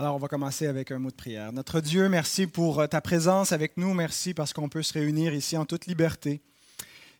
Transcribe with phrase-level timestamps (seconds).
[0.00, 1.52] Alors, on va commencer avec un mot de prière.
[1.52, 3.92] Notre Dieu, merci pour euh, ta présence avec nous.
[3.92, 6.40] Merci parce qu'on peut se réunir ici en toute liberté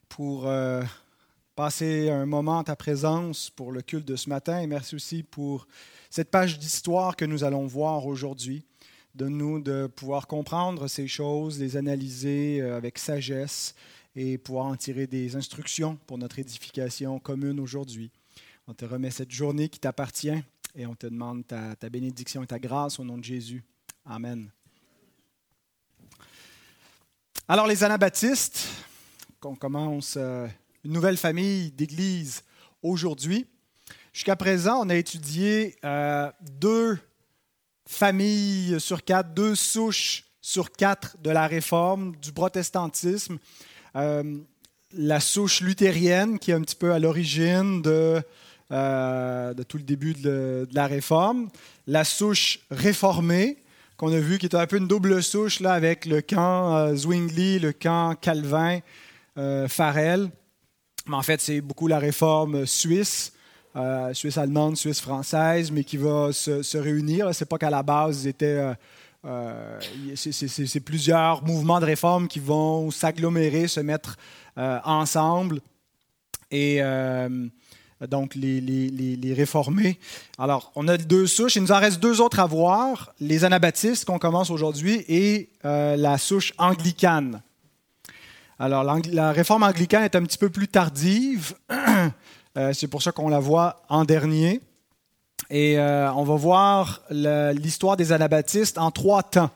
[0.09, 0.83] pour euh,
[1.57, 4.63] passer un moment en ta présence pour le culte de ce matin.
[4.63, 5.67] Et merci aussi pour
[6.09, 8.65] cette page d'histoire que nous allons voir aujourd'hui.
[9.15, 13.75] Donne-nous de pouvoir comprendre ces choses, les analyser euh, avec sagesse
[14.17, 18.11] et pouvoir en tirer des instructions pour notre édification commune aujourd'hui.
[18.69, 20.43] On te remet cette journée qui t'appartient
[20.75, 23.65] et on te demande ta, bénédiction et ta grâce au nom de Jésus.
[24.05, 24.51] Amen.
[27.49, 28.69] Alors les anabaptistes,
[29.41, 30.47] qu'on commence euh,
[30.85, 32.43] une nouvelle famille d'église
[32.83, 33.47] aujourd'hui.
[34.13, 36.99] Jusqu'à présent, on a étudié euh, deux
[37.87, 43.39] familles sur quatre, deux souches sur quatre de la réforme, du protestantisme.
[43.97, 44.39] Euh,
[44.93, 48.23] la souche luthérienne qui est un petit peu à l'origine de
[48.73, 51.49] euh, de tout le début de, la réforme.
[51.89, 53.57] La souche réformée,
[53.97, 56.95] qu'on a vu, qui est un peu une double souche là, avec le camp euh,
[56.95, 58.79] Zwingli, le camp Calvin,
[59.39, 60.31] euh, Farel.
[61.09, 63.33] Mais en fait, c'est beaucoup la réforme suisse.
[64.13, 67.33] Suisse allemande, Suisse française, mais qui va se, réunir.
[67.33, 68.61] C'est pas qu'à la base, étaient
[70.17, 74.17] c'est plusieurs mouvements de réforme qui vont s'agglomérer, se mettre
[74.57, 75.61] ensemble.
[76.51, 76.81] Et
[78.09, 79.99] donc les, réformés.
[80.39, 81.57] Alors, on a deux souches.
[81.57, 85.97] Il nous en reste deux autres à voir, les anabaptistes qu'on commence aujourd'hui et euh,
[85.97, 87.43] la souche anglicane.
[88.59, 91.55] Alors, la réforme anglicane est un petit peu plus tardive.
[92.59, 94.61] Euh, c'est pour ça qu'on la voit en dernier.
[95.51, 99.51] Et euh, on va voir l'histoire des anabaptistes en trois temps.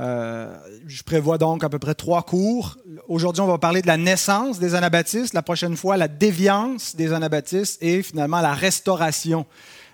[0.00, 0.56] Euh,
[0.86, 2.76] je prévois donc à peu près trois cours.
[3.08, 7.12] Aujourd'hui, on va parler de la naissance des anabaptistes, la prochaine fois, la déviance des
[7.12, 9.46] anabaptistes et finalement la restauration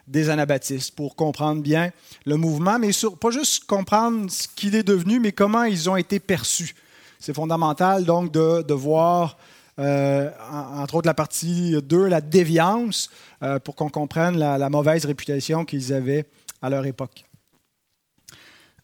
[0.06, 1.90] des anabaptistes pour comprendre bien
[2.24, 2.90] le mouvement, mais
[3.20, 6.74] pas juste comprendre ce qu'il est devenu, mais comment ils ont été perçus.
[7.18, 9.36] C'est fondamental donc de, voir,
[9.78, 13.10] euh, entre autres la partie 2, la déviance,
[13.42, 16.24] euh, pour qu'on comprenne la mauvaise réputation qu'ils avaient
[16.62, 17.24] à leur époque.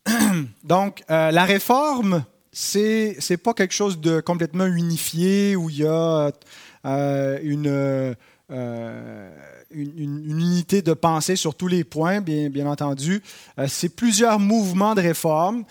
[0.64, 5.86] Donc, euh, la réforme, c'est n'est pas quelque chose de complètement unifié où il y
[5.86, 6.30] a
[6.84, 8.14] euh, une, euh,
[9.70, 13.22] une, unité de pensée sur tous les points, bien, bien entendu.
[13.66, 15.64] c'est plusieurs mouvements de réforme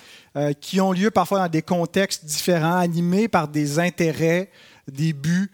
[0.60, 4.50] qui ont lieu parfois dans des contextes différents, animés par des intérêts,
[4.92, 5.50] des buts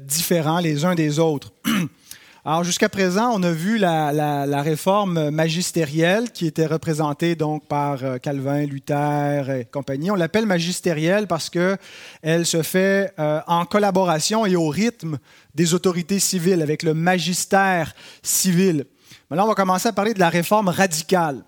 [0.00, 1.52] différents les uns des autres.
[2.48, 8.18] Alors jusqu'à présent, on a vu la, réforme magistérielle qui était représentée donc par euh,
[8.18, 10.12] Calvin, Luther et compagnie.
[10.12, 11.76] On l'appelle magistérielle parce que
[12.22, 15.18] elle se fait euh, en collaboration et au rythme
[15.56, 18.84] des autorités civiles avec le magistère civil.
[19.28, 21.42] Maintenant, on va commencer à parler de la réforme radicale.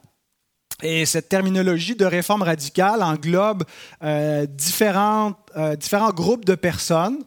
[0.82, 3.62] Et cette terminologie de réforme radicale englobe
[4.03, 5.36] euh, différents
[6.12, 7.19] groupes de personnes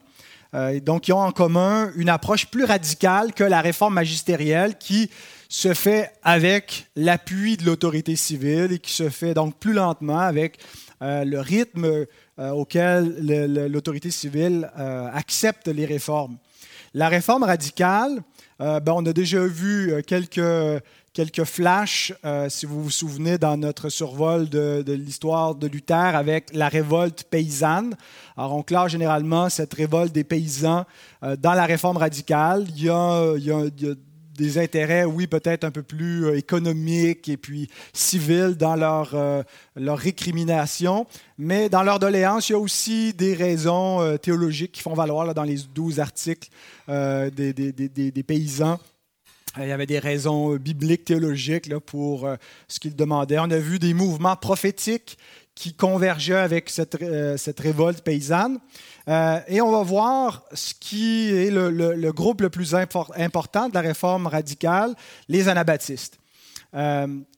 [0.54, 5.10] euh, donc, ils ont en commun une approche plus radicale que la réforme magistérielle qui
[5.48, 10.58] se fait avec l'appui de l'autorité civile et qui se fait donc plus lentement avec
[11.02, 13.16] euh, le rythme euh, auquel
[13.70, 16.36] l'autorité civile accepte les réformes.
[16.94, 18.22] La réforme radicale,
[18.58, 20.40] ben, on a déjà vu quelques
[21.12, 26.50] quelques flashs, euh, si vous vous souvenez, dans notre survol de, l'histoire de Luther avec
[26.54, 27.96] la révolte paysanne.
[28.36, 30.84] Alors, on classe généralement cette révolte des paysans
[31.22, 32.66] euh, dans la réforme radicale.
[32.76, 33.34] Il y a,
[34.34, 39.14] des intérêts, oui, peut-être un peu plus euh, économiques et puis civils dans leur,
[39.76, 41.06] leur récrimination,
[41.36, 45.42] mais dans leur doléance, il y a aussi des raisons théologiques qui font valoir dans
[45.42, 46.48] les douze articles
[46.88, 48.80] des, des paysans
[49.58, 52.36] il y avait des raisons bibliques, théologiques là, pour euh,
[52.68, 53.38] ce qu'il demandait.
[53.38, 55.18] On a vu des mouvements prophétiques
[55.54, 58.58] qui convergeaient avec cette, euh, cette révolte paysanne.
[59.08, 63.80] Euh, et on va voir ce qui est le groupe le plus important de la
[63.80, 64.94] réforme radicale,
[65.28, 66.18] les anabaptistes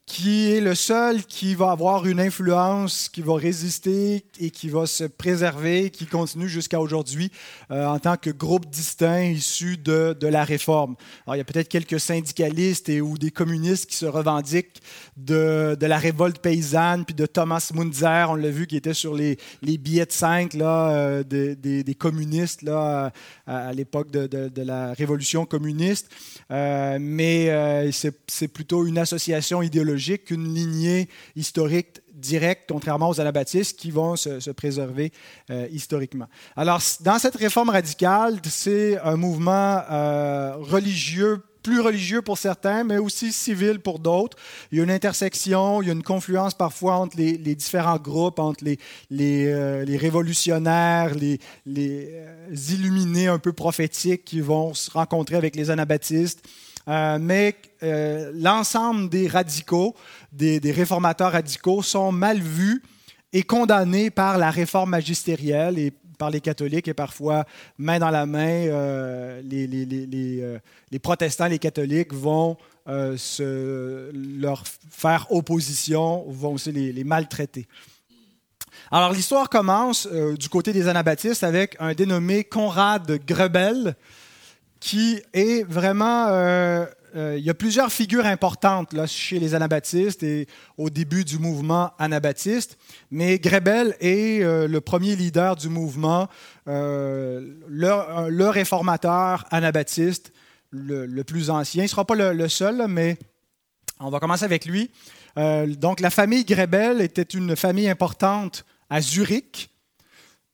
[0.07, 4.85] qui est le seul qui va avoir une influence, qui va résister et qui va
[4.87, 7.33] se préserver, qui continue jusqu'à aujourd'hui
[7.71, 10.97] euh, en tant que groupe distinct issu de, de, la réforme.
[11.27, 14.83] Alors, il y a peut-être quelques syndicalistes et, ou des communistes qui se revendiquent
[15.17, 19.15] de, de la révolte paysanne, puis de Thomas Munzer, on l'a vu, qui était sur
[19.15, 23.11] les, les billets de 5 là, euh, des, des, communistes là,
[23.47, 26.11] à, l'époque de, de, la révolution communiste.
[26.51, 27.91] Euh, mais
[28.27, 34.51] c'est plutôt une association idéologique qu'une lignée historique directe, contrairement aux anabaptistes qui vont se,
[34.51, 35.13] préserver
[35.51, 36.27] euh, historiquement.
[36.57, 42.99] Alors, dans cette réforme radicale, c'est un mouvement euh, religieux plus religieux pour certains, mais
[42.99, 44.37] aussi civil pour d'autres.
[44.71, 48.39] Il y a une intersection, il y a une confluence parfois entre les, différents groupes,
[48.39, 51.41] entre les, euh, révolutionnaires, les,
[52.71, 56.47] illuminés un peu prophétiques qui vont se rencontrer avec les anabaptistes.
[56.89, 57.57] Euh, mais
[58.35, 59.95] l'ensemble des radicaux,
[60.33, 62.83] des, réformateurs radicaux, sont mal vus
[63.33, 67.45] et condamnés par la réforme magistérielle et par les catholiques et parfois,
[67.79, 70.59] main dans la main, euh, les, euh,
[71.03, 72.57] protestants, les catholiques vont
[72.89, 73.17] euh,
[74.13, 77.67] leur faire opposition, vont aussi les, maltraiter.
[78.91, 83.97] Alors l'histoire commence du côté des anabaptistes avec un dénommé Conrad Grebel,
[84.85, 86.29] qui est vraiment
[87.17, 90.47] euh, il y a plusieurs figures importantes là, chez les anabaptistes et
[90.77, 92.77] au début du mouvement anabaptiste,
[93.11, 96.29] mais Grebel est euh, le premier leader du mouvement,
[96.69, 100.33] euh, le, réformateur anabaptiste
[100.71, 101.85] le, plus ancien.
[101.85, 103.17] Il ne sera pas le, seul, mais
[104.01, 104.91] on va commencer avec lui.
[105.37, 109.71] donc la famille Grebel était une famille importante à Zurich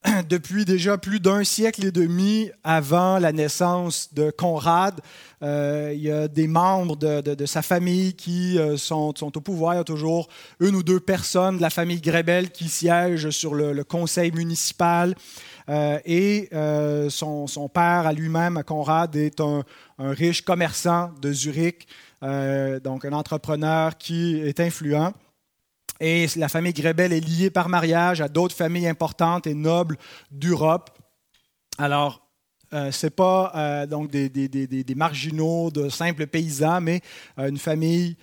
[0.28, 5.00] depuis déjà plus d'un siècle et demi avant la naissance de Conrad.
[5.42, 9.74] Euh, il y a des membres de, sa famille qui euh, sont, au pouvoir.
[9.74, 13.54] Il y a toujours une ou deux personnes de la famille Grebel qui siègent sur
[13.54, 15.14] le, conseil municipal.
[15.68, 16.48] Euh, et
[17.10, 19.64] son, père à lui-même, Conrad, est un,
[19.98, 21.86] riche commerçant de Zurich,
[22.22, 25.12] donc un entrepreneur qui est influent.
[26.00, 29.98] Et la famille Grebel est liée par mariage à d'autres familles importantes et nobles
[30.30, 30.90] d'Europe.
[31.76, 32.22] Alors,
[32.72, 37.00] euh, ce n'est pas euh, donc des, des, des, des, marginaux, de simples paysans, mais
[37.38, 38.16] euh, une famille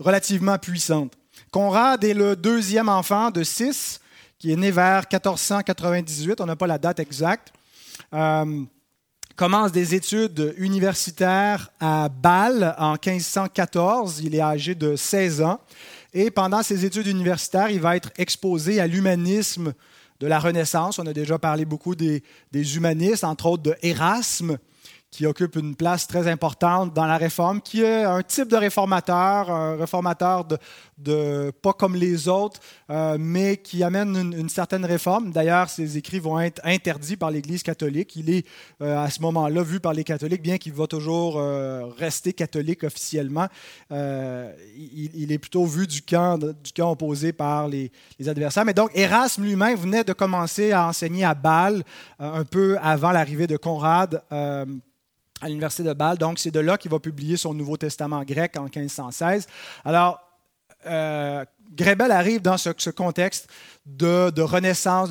[0.00, 1.12] relativement puissante.
[1.52, 4.00] Conrad est le deuxième enfant de six,
[4.36, 7.52] qui est né vers 1498, on n'a pas la date exacte.
[9.36, 15.60] commence des études universitaires à Bâle en 1514, il est âgé de 16 ans.
[16.12, 19.74] Et pendant ses études universitaires, il va être exposé à l'humanisme
[20.20, 20.98] de la Renaissance.
[20.98, 22.22] On a déjà parlé beaucoup des,
[22.54, 24.58] humanistes, entre autres de Erasme,
[25.10, 29.50] qui occupe une place très importante dans la réforme, qui est un type de réformateur,
[29.50, 30.44] un réformateur
[30.98, 32.60] de, pas comme les autres,
[32.90, 35.30] euh, mais qui amène une, certaine réforme.
[35.30, 38.16] D'ailleurs, ses écrits vont être interdits par l'Église catholique.
[38.16, 38.46] Il est
[38.82, 42.84] euh, à ce moment-là vu par les catholiques, bien qu'il va toujours euh, rester catholique
[42.84, 43.46] officiellement.
[43.90, 48.64] Il, est plutôt vu du camp, du camp opposé par les, les adversaires.
[48.64, 51.84] Mais donc, Erasme lui-même venait de commencer à enseigner à Bâle
[52.18, 54.22] un peu avant l'arrivée de Conrad
[55.40, 56.18] à l'Université de Bâle.
[56.18, 59.46] Donc, c'est de là qu'il va publier son Nouveau Testament grec en 1516.
[59.84, 60.20] Alors,
[60.86, 61.44] euh,
[61.74, 63.48] Grebel arrive dans ce, contexte
[63.86, 65.10] de, renaissance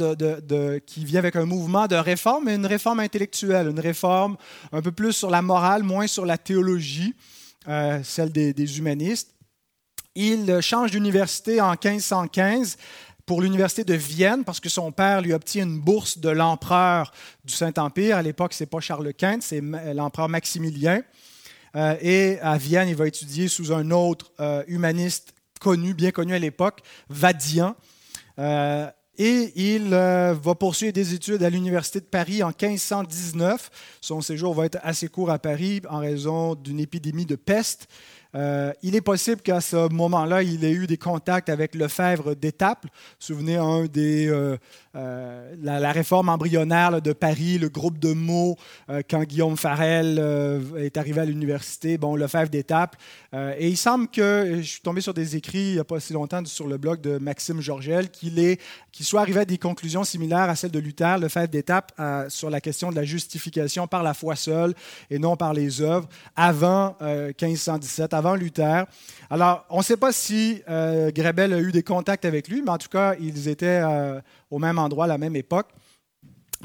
[0.85, 4.37] qui vient avec un mouvement de réforme, mais une réforme intellectuelle, une réforme
[4.71, 7.13] un peu plus sur la morale, moins sur la théologie,
[7.67, 9.35] euh, celle des, humanistes.
[10.15, 12.77] Il change d'université en 1515
[13.25, 17.11] pour l'université de Vienne parce que son père lui obtient une bourse de l'empereur
[17.43, 18.17] du Saint-Empire.
[18.17, 19.61] À l'époque, ce n'est pas Charles Quint, c'est
[19.93, 21.01] l'empereur Maximilien.
[21.75, 26.33] Euh, et à Vienne, il va étudier sous un autre euh, humaniste connu, bien connu
[26.33, 27.75] à l'époque, Vadian.
[28.39, 28.87] Euh,
[29.17, 33.71] et il va poursuivre des études à l'Université de Paris en 1519.
[34.01, 37.87] Son séjour va être assez court à Paris en raison d'une épidémie de peste.
[38.35, 42.89] Euh, il est possible qu'à ce moment-là, il ait eu des contacts avec Lefebvre d'Étaples.
[43.17, 44.57] Souvenez un des euh,
[44.95, 48.55] euh, la, réforme embryonnaire de Paris, le groupe de mots,
[48.89, 52.95] euh, quand Guillaume Farel euh, est arrivé à l'université, bon, Lefebvre d'étape.
[53.33, 56.13] et il semble que, je suis tombé sur des écrits il n'y a pas si
[56.13, 58.57] longtemps sur le blog de Maxime Georgel, qu'il
[59.01, 61.91] soit arrivé à des conclusions similaires à celles de Luther, Lefebvre d'étape,
[62.29, 64.73] sur la question de la justification par la foi seule
[65.09, 68.85] et non par les œuvres, avant 1517, avant Luther.
[69.29, 72.79] Alors, on ne sait pas si Grebel a eu des contacts avec lui, mais en
[72.79, 73.83] tout cas, ils étaient
[74.49, 75.67] au même endroit à la même époque.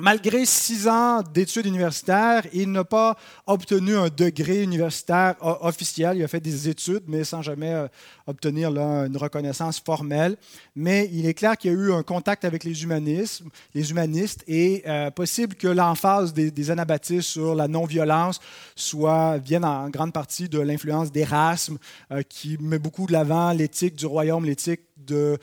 [0.00, 6.16] Malgré six ans d'études universitaires, il n'a pas obtenu un degré universitaire officiel.
[6.16, 7.86] Il a fait des études, mais sans jamais euh,
[8.26, 10.38] obtenir une reconnaissance formelle.
[10.74, 13.42] Mais il est clair qu'il y a eu un contact avec les humanistes,
[13.74, 18.40] les humanistes et euh, possible que l'emphase des, anabaptistes sur la non-violence
[18.76, 21.76] soit vienne en grande partie de l'influence d'Erasme,
[22.10, 25.36] euh, qui met beaucoup de l'avant l'éthique du royaume, l'éthique du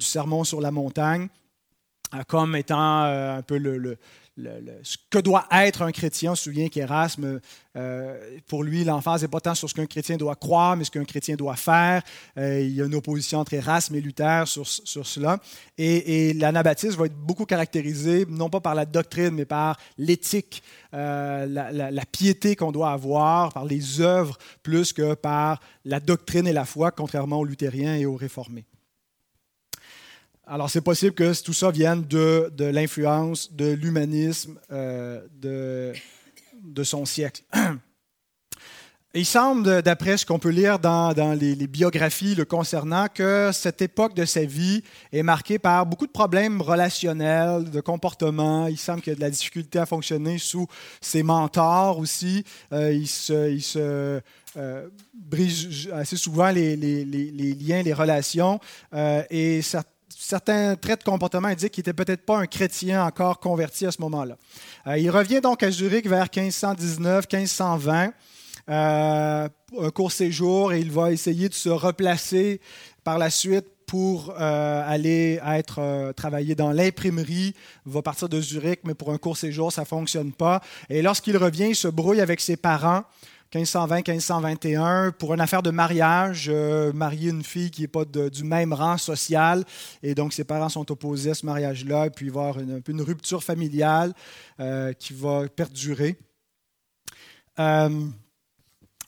[0.00, 1.28] sermon sur la montagne.
[2.14, 3.58] Euh, comme étant euh, un peu
[4.36, 6.32] ce que doit être un chrétien.
[6.32, 7.40] On se souvient qu'Erasme,
[7.76, 10.90] euh, pour lui, l'emphase n'est pas tant sur ce qu'un chrétien doit croire, mais ce
[10.90, 12.02] qu'un chrétien doit faire.
[12.36, 15.38] Il y a une opposition entre Erasme et Luther sur, sur cela.
[15.78, 20.64] Et, et l'anabaptisme va être beaucoup caractérisé, non pas par la doctrine, mais par l'éthique,
[20.92, 26.52] la, la, piété qu'on doit avoir, par les œuvres, plus que par la doctrine et
[26.52, 28.64] la foi, contrairement aux luthériens et aux réformés.
[30.46, 35.94] Alors, c'est possible que tout ça vienne de, de l'influence de l'humanisme euh, de,
[36.62, 37.42] de, son siècle.
[39.14, 43.80] Il semble, d'après ce qu'on peut lire dans, dans les, biographies le concernant, que cette
[43.80, 44.82] époque de sa vie
[45.12, 48.66] est marquée par beaucoup de problèmes relationnels, de comportement.
[48.66, 50.66] Il semble qu'il y a de la difficulté à fonctionner sous
[51.00, 52.44] ses mentors aussi.
[52.72, 54.20] Euh, il se, il se
[54.56, 58.60] euh, brise assez souvent les, les, les, liens, les relations.
[59.30, 59.84] Et ça
[60.24, 64.00] certains traits de comportement indiquent qu'il n'était peut-être pas un chrétien encore converti à ce
[64.00, 64.36] moment-là.
[64.86, 68.12] Euh, il revient donc à Zurich vers 1519-1520,
[68.70, 69.48] euh,
[69.80, 72.60] un court séjour, et il va essayer de se replacer
[73.02, 77.54] par la suite pour euh, aller être travailler dans l'imprimerie.
[77.84, 80.62] Il va partir de Zurich, mais pour un court séjour, ça ne fonctionne pas.
[80.88, 83.04] Et lorsqu'il revient, il se brouille avec ses parents
[83.54, 88.72] 1520-1521 pour une affaire de mariage, euh, marier une fille qui n'est pas du même
[88.72, 89.64] rang social.
[90.02, 92.06] Et donc, ses parents sont opposés à ce mariage-là.
[92.06, 94.12] Et puis, il va y avoir une, rupture familiale
[94.60, 96.18] euh, qui va perdurer.
[97.60, 98.06] Euh,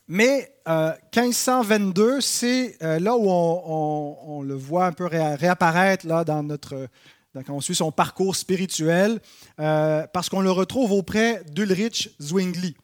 [0.06, 6.88] mais 1522, c'est là où on, le voit un peu réapparaître là, dans notre,
[7.34, 9.18] quand on suit son parcours spirituel,
[9.56, 12.76] parce qu'on le retrouve auprès d'Ulrich Zwingli.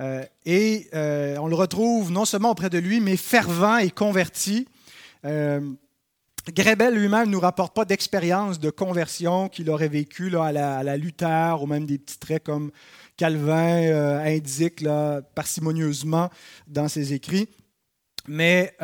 [0.00, 4.66] Euh, et euh, on le retrouve non seulement auprès de lui, mais fervent et converti.
[5.24, 5.60] Euh,
[6.52, 10.96] Grebel lui-même ne nous rapporte pas d'expérience de conversion qu'il aurait vécu là, à, la,
[10.96, 12.72] Luther, ou même des petits traits comme
[13.16, 16.30] Calvin indique là, parcimonieusement
[16.66, 17.48] dans ses écrits.
[18.26, 18.76] Mais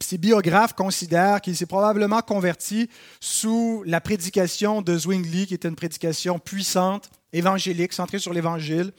[0.00, 5.76] ses biographes considèrent qu'il s'est probablement converti sous la prédication de Zwingli, qui était une
[5.76, 8.92] prédication puissante, évangélique, centrée sur l'Évangile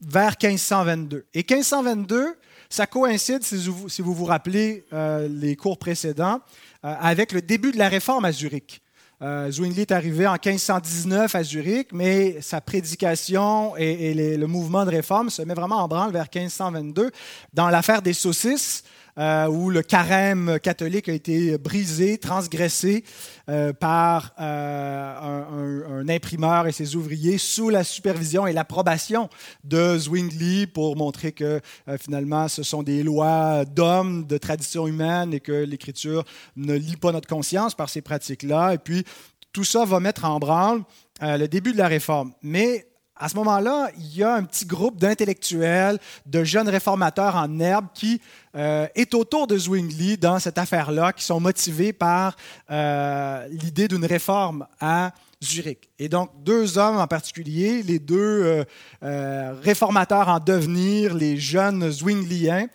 [0.00, 1.26] vers 1522.
[1.34, 2.36] Et 1522,
[2.68, 6.40] ça coïncide, si vous vous rappelez euh, les cours précédents,
[6.84, 8.82] euh, avec le début de la réforme à Zurich.
[9.22, 14.90] Euh, Zwingli est arrivé en 1519 à Zurich, mais sa prédication et, le mouvement de
[14.90, 17.10] réforme se met vraiment en branle vers 1522
[17.54, 18.84] dans l'affaire des saucisses.
[19.18, 23.02] Euh, où le carême catholique a été brisé, transgressé
[23.48, 29.30] euh, par euh, un, imprimeur et ses ouvriers sous la supervision et l'approbation
[29.64, 31.62] de Zwingli pour montrer que
[31.98, 36.24] finalement ce sont des lois d'hommes, de tradition humaine et que l'Écriture
[36.56, 38.74] ne lie pas notre conscience par ces pratiques-là.
[38.74, 39.04] Et puis
[39.50, 40.82] tout ça va mettre en branle
[41.22, 42.32] le début de la réforme.
[42.42, 42.86] Mais
[43.18, 47.86] à ce moment-là, il y a un petit groupe d'intellectuels, de jeunes réformateurs en herbe
[47.94, 48.20] qui
[48.54, 52.36] euh, est autour de Zwingli dans cette affaire-là, qui sont motivés par
[52.70, 55.88] euh, l'idée d'une réforme à Zurich.
[55.98, 58.64] Et donc, deux hommes en particulier, les deux
[59.02, 62.68] euh, réformateurs en devenir, les jeunes Zwingliens,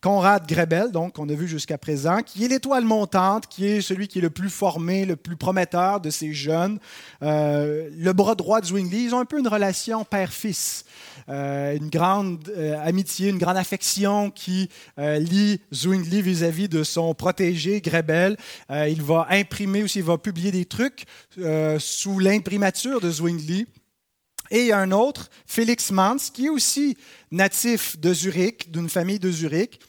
[0.00, 4.08] Conrad Grebel, donc, qu'on a vu jusqu'à présent, qui est l'étoile montante, qui est celui
[4.08, 6.78] qui est le plus formé, le plus prometteur de ces jeunes.
[7.22, 10.84] Euh, le bras droit de Zwingli, ils ont un peu une relation père-fils.
[11.28, 17.80] Euh, une grande euh, amitié, une grande affection qui lie Zwingli vis-à-vis de son protégé
[17.80, 18.36] Grebel.
[18.70, 21.04] il va imprimer aussi, il va publier des trucs
[21.78, 23.66] sous l'imprimature de Zwingli.
[24.50, 26.96] Et il y a un autre, Félix Mans, qui est aussi
[27.30, 29.80] natif de Zurich, d'une famille de Zurich.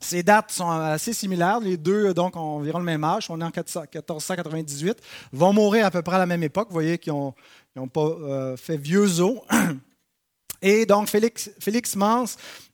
[0.00, 1.60] Ces dates sont assez similaires.
[1.60, 3.26] Les deux, donc, ont environ le même âge.
[3.30, 4.98] On est en 1498.
[5.32, 6.68] Vont mourir à peu près à la même époque.
[6.68, 9.40] Vous voyez qu'ils n'ont pas euh, fait vieux os.
[10.62, 12.24] Et donc, Félix, Mans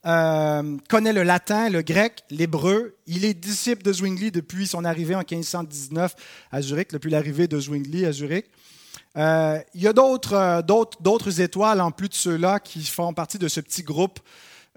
[0.06, 2.96] euh, connaît le latin, le grec, l'hébreu.
[3.06, 6.14] Il est disciple de Zwingli depuis son arrivée en 1519
[6.52, 8.46] à Zurich, depuis l'arrivée de Zwingli à Zurich.
[9.16, 13.48] Euh, il y a euh, d'autres étoiles en plus de ceux-là qui font partie de
[13.48, 14.20] ce petit groupe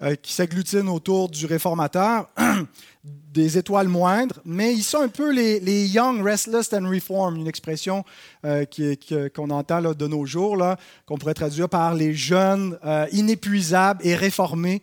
[0.01, 2.29] euh, qui s'agglutinent autour du réformateur,
[3.03, 8.03] des étoiles moindres, mais ils sont un peu les, Young, Restless and Reformed, une expression
[8.43, 10.57] qu'on entend de nos jours,
[11.05, 12.77] qu'on pourrait traduire par les jeunes
[13.11, 14.81] inépuisables et réformés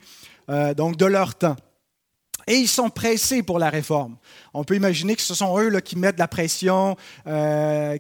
[0.76, 1.56] donc de leur temps.
[2.46, 4.16] Et ils sont pressés pour la réforme.
[4.54, 7.96] On peut imaginer que ce sont eux là, qui mettent la pression euh,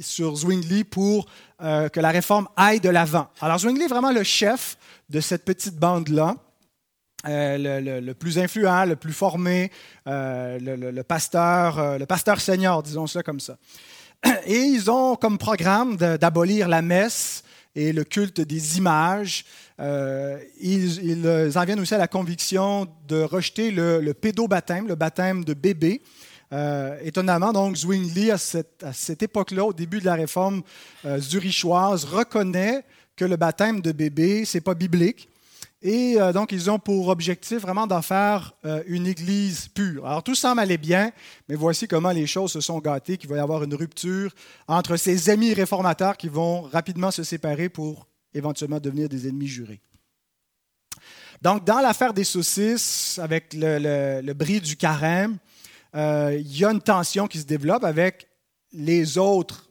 [0.00, 1.26] sur Zwingli pour
[1.62, 3.28] euh, que la réforme aille de l'avant.
[3.40, 4.76] Alors Zwingli est vraiment le chef
[5.10, 6.36] de cette petite bande-là.
[7.26, 9.70] Euh, le, plus influent, le plus formé,
[10.04, 13.56] le, pasteur, le pasteur senior, disons ça comme ça.
[14.46, 17.43] Et ils ont comme programme d'abolir la messe
[17.74, 19.44] et le culte des images.
[19.80, 21.26] Euh, ils,
[21.56, 26.02] en viennent aussi à la conviction de rejeter le, pédobaptême, le baptême de bébé.
[26.52, 30.62] Euh, étonnamment, donc, Zwingli, à cette, époque-là, au début de la réforme
[31.04, 32.84] euh, zurichoise, reconnaît
[33.16, 35.28] que le baptême de bébé, c'est pas biblique.
[35.86, 40.06] Et euh, donc, ils ont pour objectif vraiment d'en faire euh, une église pure.
[40.06, 41.12] Alors, tout semble aller bien,
[41.46, 44.34] mais voici comment les choses se sont gâtées, qu'il va y avoir une rupture
[44.66, 49.82] entre ces amis réformateurs qui vont rapidement se séparer pour éventuellement devenir des ennemis jurés.
[51.42, 55.36] Donc, dans l'affaire des saucisses, avec le, bris du carême,
[55.94, 58.26] euh, il y a une tension qui se développe avec
[58.72, 59.68] les autres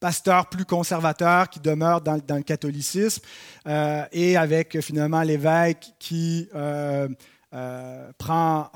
[0.00, 3.22] pasteurs plus conservateurs qui demeurent dans, le catholicisme
[3.66, 7.08] euh, et avec finalement l'évêque qui euh,
[7.54, 8.70] euh, prend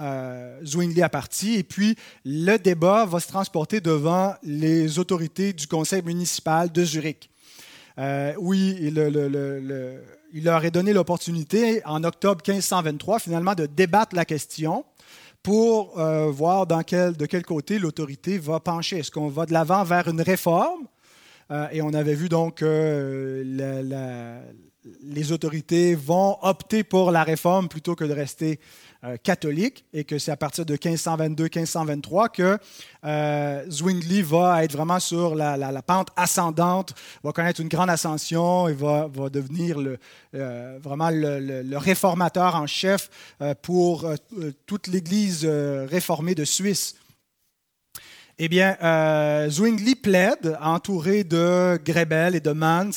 [0.65, 1.55] Zwingli à partie.
[1.55, 7.31] Et puis le débat va se transporter devant les autorités du conseil municipal de Zurich.
[8.39, 14.85] oui, il leur est donné l'opportunité en octobre 1523 finalement de débattre la question
[15.43, 15.99] pour
[16.31, 18.99] voir de quel côté l'autorité va pencher.
[18.99, 20.87] Est-ce qu'on va de l'avant vers une réforme
[21.53, 24.43] euh, et on avait vu donc que euh,
[25.05, 28.59] les autorités vont opter pour la réforme plutôt que de rester
[29.05, 32.59] euh, catholique et que c'est à partir de 1522-1523 que
[33.71, 39.09] Zwingli va être vraiment sur la, pente ascendante, va connaître une grande ascension et va,
[39.31, 39.79] devenir
[40.33, 43.11] vraiment le, réformateur en chef
[43.61, 44.09] pour
[44.67, 46.97] toute l'Église réformée de Suisse.
[48.39, 52.91] Eh bien, euh, Zwingli plaide, entouré de Grebel et de Mans,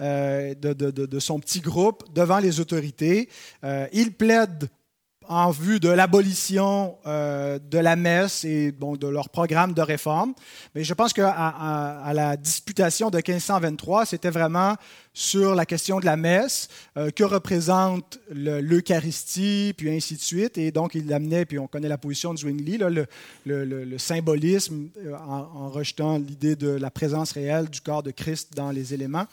[0.00, 3.28] euh, de, son petit groupe, devant les autorités.
[3.64, 4.68] Euh, il plaide
[5.28, 10.34] en vue de l'abolition euh, de la messe et bon, de leur programme de réforme.
[10.74, 14.76] Mais je pense qu'à à, la disputation de 1523, c'était vraiment
[15.12, 20.58] sur la question de la messe, euh, que représente l'Eucharistie, puis ainsi de suite.
[20.58, 25.70] Et donc, il l'amenait, puis on connaît la position de Zwingli, le, symbolisme, euh, en
[25.70, 29.26] rejetant l'idée de la présence réelle du corps de Christ dans les éléments.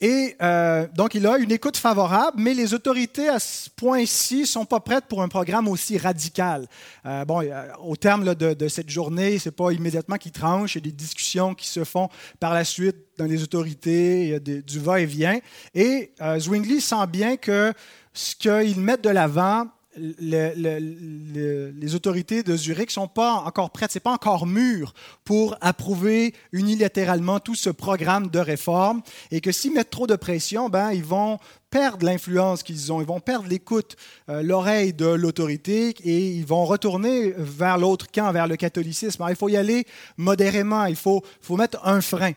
[0.00, 4.66] Et euh, donc, il a une écoute favorable, mais les autorités à ce point-ci sont
[4.66, 6.66] pas prêtes pour un programme aussi radical.
[7.06, 10.78] Euh, bon, euh, au terme de, cette journée, ce n'est pas immédiatement qu'ils tranchent, il
[10.78, 14.34] y a des discussions qui se font par la suite dans les autorités, il y
[14.34, 15.40] a du va-et-vient.
[15.74, 17.72] Et, et Zwingli sent bien que
[18.12, 23.98] ce qu'ils mettent de l'avant les autorités de Zurich ne sont pas encore prêtes, ce
[23.98, 29.72] n'est pas encore mûr pour approuver unilatéralement tout ce programme de réforme et que s'ils
[29.72, 31.38] mettent trop de pression, ben, ils vont
[31.70, 33.96] perdre l'influence qu'ils ont, ils vont perdre l'écoute,
[34.28, 39.24] euh, l'oreille de l'autorité et ils vont retourner vers l'autre camp, vers le catholicisme.
[39.28, 39.84] il faut y aller
[40.16, 42.32] modérément, il faut, faut mettre un frein.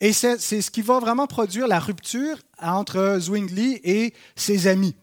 [0.00, 4.96] Et c'est ce qui va vraiment produire la rupture entre Zwingli et ses amis.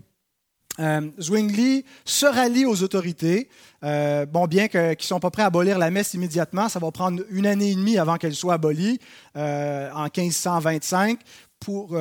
[0.79, 3.49] Euh, Zwingli se rallie aux autorités.
[3.83, 6.91] Euh, bon, bien qu'ils ne sont pas prêts à abolir la messe immédiatement, ça va
[6.91, 8.99] prendre une année et demie avant qu'elle soit abolie,
[9.35, 11.19] euh, en 1525,
[11.59, 11.97] pour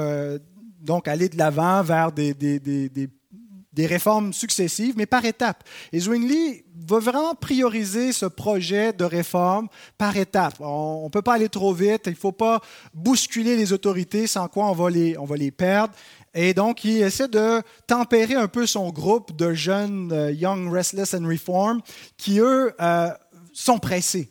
[0.81, 5.63] donc aller de l'avant vers des, des, réformes successives, mais par étapes.
[5.93, 10.57] Et Zwingli va vraiment prioriser ce projet de réforme par étapes.
[10.61, 12.61] On ne peut pas aller trop vite, il ne faut pas
[12.93, 15.95] bousculer les autorités, sans quoi on va les, on va les perdre.
[16.35, 21.15] Et donc, il essaie de tempérer un peu son groupe de jeunes euh, Young, Restless
[21.15, 21.81] and Reform
[22.17, 23.11] qui, eux, euh,
[23.53, 24.31] sont pressés.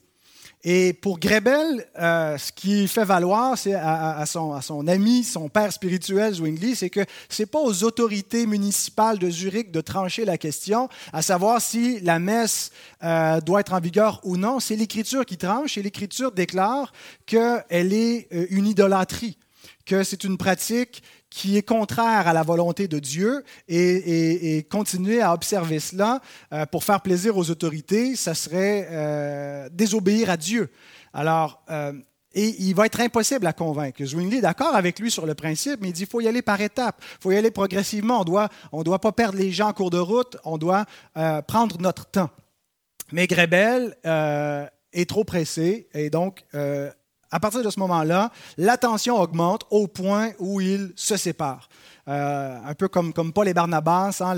[0.63, 6.33] Et pour Grebel, euh, ce qui fait valoir c'est à, son, ami, son père spirituel,
[6.33, 10.89] Zwingli, c'est que ce n'est pas aux autorités municipales de Zurich de trancher la question,
[11.13, 12.71] à savoir si la messe
[13.45, 14.59] doit être en vigueur ou non.
[14.59, 16.91] C'est l'Écriture qui tranche et l'Écriture déclare
[17.25, 19.37] qu'elle est une idolâtrie,
[19.85, 25.33] que c'est une pratique qui est contraire à la volonté de Dieu et, continuer à
[25.33, 26.21] observer cela
[26.53, 30.69] euh, pour faire plaisir aux autorités, ça serait euh, désobéir à Dieu.
[31.13, 31.93] Alors, euh,
[32.33, 34.03] et il va être impossible à convaincre.
[34.03, 36.41] Zwingli est d'accord avec lui sur le principe, mais il dit qu'il faut y aller
[36.41, 38.21] par étapes, il faut y aller progressivement.
[38.21, 40.85] On doit, ne on doit pas perdre les gens en cours de route, on doit
[41.47, 42.29] prendre notre temps.
[43.11, 46.43] Mais Grebel est trop pressé et donc
[47.31, 51.69] à partir de ce moment-là, la tension augmente au point où ils se séparent.
[52.07, 54.33] Euh, un peu comme, comme Paul et Barnabas, hein,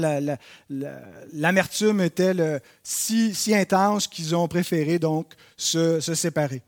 [1.33, 2.33] l'amertume était
[2.81, 6.63] si, intense qu'ils ont préféré donc se, séparer.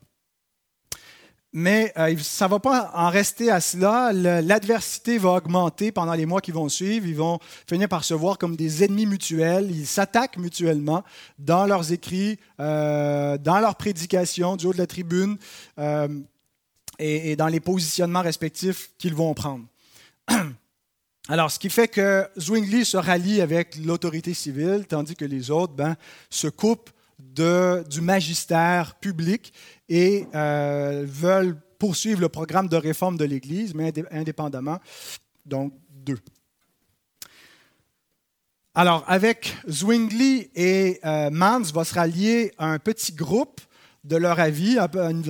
[1.54, 4.14] Mais euh, ça ne va pas en rester à cela.
[4.14, 7.06] L'adversité va augmenter pendant les mois qui vont suivre.
[7.06, 9.70] Ils vont finir par se voir comme des ennemis mutuels.
[9.70, 11.04] Ils s'attaquent mutuellement
[11.40, 15.38] dans leurs écrits, euh, dans leurs prédications du haut de la tribune
[15.78, 16.08] euh,
[17.00, 19.66] et, dans les positionnements respectifs qu'ils vont prendre.
[21.28, 25.74] Alors, ce qui fait que Zwingli se rallie avec l'autorité civile, tandis que les autres
[25.74, 25.96] ben,
[26.30, 26.90] se coupent
[27.36, 29.54] du magistère public
[29.90, 34.80] et euh, veulent poursuivre le programme de réforme de l'Église, mais indépendamment.
[35.46, 36.20] Donc, deux.
[38.74, 43.60] Alors, avec Zwingli et euh, Mans va se rallier un petit groupe
[44.04, 44.80] de leur avis,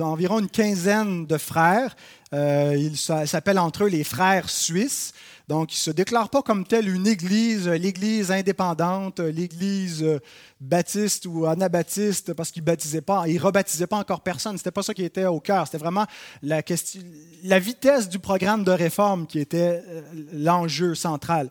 [0.00, 1.94] environ une quinzaine de frères.
[2.32, 5.12] Euh, ils s'appellent entre eux les frères suisses.
[5.48, 10.20] Donc, ils ne se déclarent pas comme telle une église, l'église indépendante, l'église euh,
[10.60, 14.52] baptiste ou anabaptiste, parce qu'ils ne baptisaient pas, ils rebaptisaient pas encore personne.
[14.52, 15.66] Ce n'était pas ça qui était au cœur.
[15.66, 16.06] C'était vraiment
[16.42, 20.02] la vitesse du programme de réforme qui était euh,
[20.32, 21.50] l'enjeu central.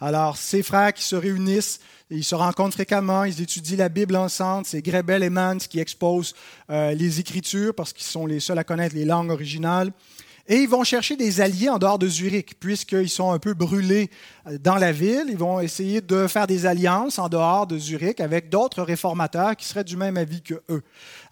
[0.00, 4.66] Alors, ces frères qui se réunissent, ils se rencontrent fréquemment, ils étudient la Bible ensemble.
[4.66, 6.34] C'est Grebel et Mans qui exposent
[6.70, 9.92] euh, les Écritures parce qu'ils sont les seuls à connaître les langues originales.
[10.48, 14.10] Et ils vont chercher des alliés en dehors de Zurich, puisqu'ils sont un peu brûlés
[14.46, 15.24] euh, dans la ville.
[15.28, 19.66] Ils vont essayer de faire des alliances en dehors de Zurich avec d'autres réformateurs qui
[19.66, 20.82] seraient du même avis que eux.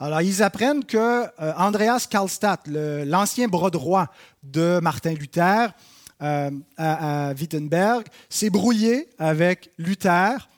[0.00, 4.08] Alors, ils apprennent que euh, Andreas Karlstadt, l'ancien bras droit
[4.42, 5.72] de Martin Luther,
[6.20, 10.48] euh, à, Wittenberg, s'est brouillé avec Luther.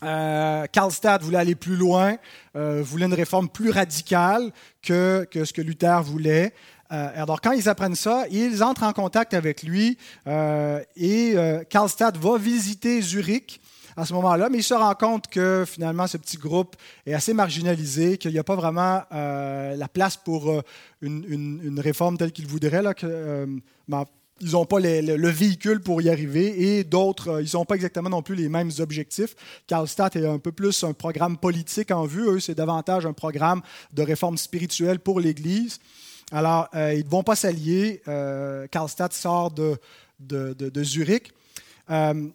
[0.00, 2.18] Karlstadt voulait aller plus loin,
[2.54, 6.54] voulait une réforme plus radicale que, que ce que Luther voulait.
[6.90, 11.62] Euh, alors, quand ils apprennent ça, ils entrent en contact avec lui euh, et euh,
[11.64, 13.60] Karlstadt va visiter Zurich
[13.96, 17.34] à ce moment-là, mais il se rend compte que finalement, ce petit groupe est assez
[17.34, 20.62] marginalisé, qu'il n'y a pas vraiment la place pour
[21.02, 22.80] une, réforme telle qu'il voudrait.
[22.80, 23.48] Là, que,
[23.88, 24.04] ben,
[24.40, 28.22] ils n'ont pas le, véhicule pour y arriver et d'autres, ils n'ont pas exactement non
[28.22, 29.34] plus les mêmes objectifs.
[29.66, 32.28] Karlstadt est un peu plus un programme politique en vue.
[32.28, 35.80] Eux, c'est davantage un programme de réforme spirituelle pour l'Église.
[36.30, 38.02] Alors, euh, ils ne vont pas s'allier.
[38.06, 39.78] Euh, Karlstadt sort de,
[40.82, 41.32] Zurich.
[41.90, 42.28] Euh,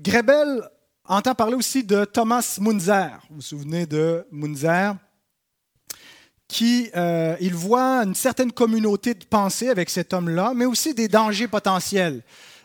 [0.00, 0.62] Grebel
[1.06, 3.20] entend parler aussi de Thomas Munzer.
[3.28, 4.94] Vous vous souvenez de Munzer?
[6.48, 6.90] Qui,
[7.40, 12.22] il voit une certaine communauté de pensée avec cet homme-là, mais aussi des dangers potentiels.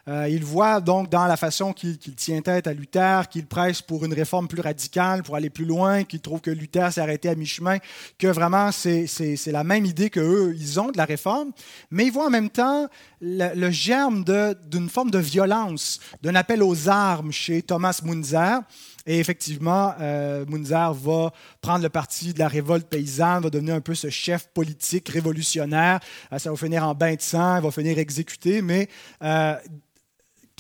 [0.07, 4.05] Euh, il voit donc dans la façon qu'il tient tête à Luther, qu'il presse pour
[4.05, 7.35] une réforme plus radicale, pour aller plus loin, qu'il trouve que Luther s'est arrêté à
[7.35, 7.77] mi-chemin,
[8.17, 11.51] que vraiment c'est la même idée qu'eux, ils ont de la réforme,
[11.91, 12.87] mais il voit en même temps
[13.19, 14.23] le, germe
[14.69, 18.61] d'une forme de violence, d'un appel aux armes chez Thomas Munzer.
[19.09, 23.81] Et effectivement, euh, Munzer va prendre le parti de la révolte paysanne, va devenir un
[23.81, 26.01] peu ce chef politique révolutionnaire.
[26.33, 28.89] Euh, ça va finir en bain de sang, il va finir exécuté, mais
[29.23, 29.55] euh,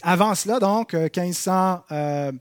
[0.03, 2.31] avant cela, donc, 1523-24, euh,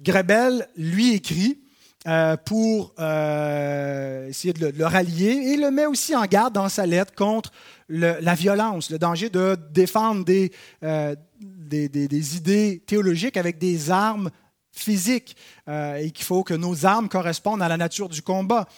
[0.00, 1.58] Grebel lui écrit
[2.06, 6.86] euh, pour euh, essayer de le, rallier et le met aussi en garde dans sa
[6.86, 7.50] lettre contre
[7.88, 14.30] la violence, le danger de défendre des, des, idées théologiques avec des armes
[14.72, 15.34] physiques
[15.66, 18.68] et qu'il faut que nos armes correspondent à la nature du combat.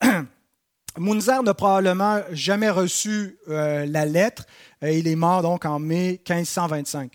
[0.98, 4.44] Munzer n'a probablement jamais reçu la lettre,
[4.82, 7.12] il est mort donc en mai 1525.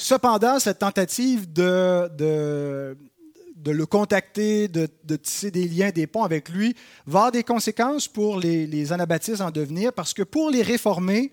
[0.00, 6.76] Cependant, cette tentative de, de, le contacter, de, tisser des liens, des ponts avec lui,
[7.04, 11.32] va avoir des conséquences pour les, anabaptistes en devenir, parce que pour les réformés,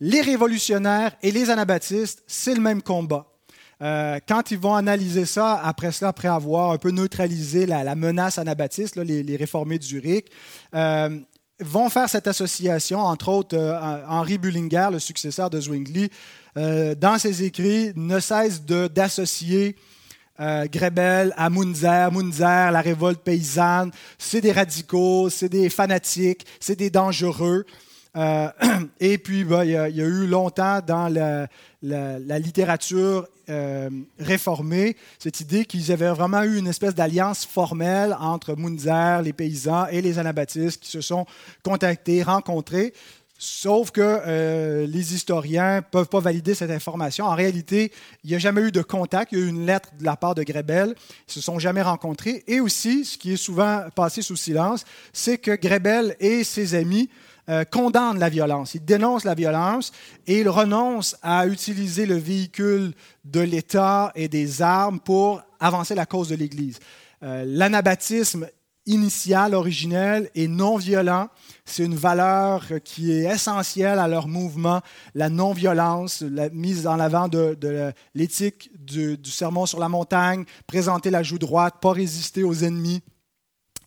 [0.00, 3.33] les révolutionnaires et les anabaptistes, c'est le même combat.
[3.84, 8.38] Euh, quand ils vont analyser ça, après cela, après avoir un peu neutralisé la, menace
[8.38, 10.26] anabaptiste, les, réformés de Zurich,
[10.74, 11.18] euh,
[11.60, 16.10] vont faire cette association, entre autres euh, Henri Bullinger, le successeur de Zwingli,
[16.56, 19.74] dans ses écrits, ne cesse d'associer
[20.38, 23.90] Grebel à Munzer, Munzer, la révolte paysanne.
[24.18, 27.66] C'est des radicaux, c'est des fanatiques, c'est des dangereux.
[29.00, 35.64] et puis, ben, il, y a, eu longtemps dans la, littérature euh, réformés, cette idée
[35.64, 40.82] qu'ils avaient vraiment eu une espèce d'alliance formelle entre Munzer, les paysans et les anabaptistes
[40.82, 41.26] qui se sont
[41.62, 42.94] contactés, rencontrés.
[43.36, 47.26] Sauf que euh, les historiens ne peuvent pas valider cette information.
[47.26, 49.32] En réalité, il n'y a jamais eu de contact.
[49.32, 50.94] Il y a eu une lettre de la part de Grebel.
[50.96, 52.44] Ils ne se sont jamais rencontrés.
[52.46, 57.10] Et aussi, ce qui est souvent passé sous silence, c'est que Grebel et ses amis
[57.48, 59.92] euh, condamne la violence, il dénonce la violence
[60.26, 66.06] et il renonce à utiliser le véhicule de l'État et des armes pour avancer la
[66.06, 66.78] cause de l'Église.
[67.22, 68.48] Euh, l'anabaptisme
[68.86, 71.28] initial, originel et non violent.
[71.64, 74.80] C'est une valeur qui est essentielle à leur mouvement,
[75.14, 77.56] la non-violence, la mise en avant de,
[78.14, 83.02] l'éthique du, du sermon sur la montagne, présenter la joue droite, pas résister aux ennemis.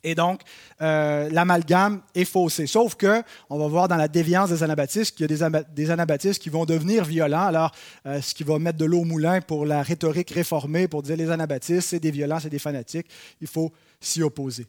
[0.04, 0.40] Et donc,
[0.80, 2.66] euh, l'amalgame est faussé.
[2.66, 6.42] Sauf que, on va voir dans la déviance des anabaptistes qu'il y a des, anabaptistes
[6.42, 7.46] qui vont devenir violents.
[7.46, 7.72] Alors,
[8.06, 11.16] euh, ce qui va mettre de l'eau au moulin pour la rhétorique réformée, pour dire
[11.16, 13.06] les anabaptistes, c'est des violents, c'est des fanatiques.
[13.40, 14.66] Il faut s'y opposer.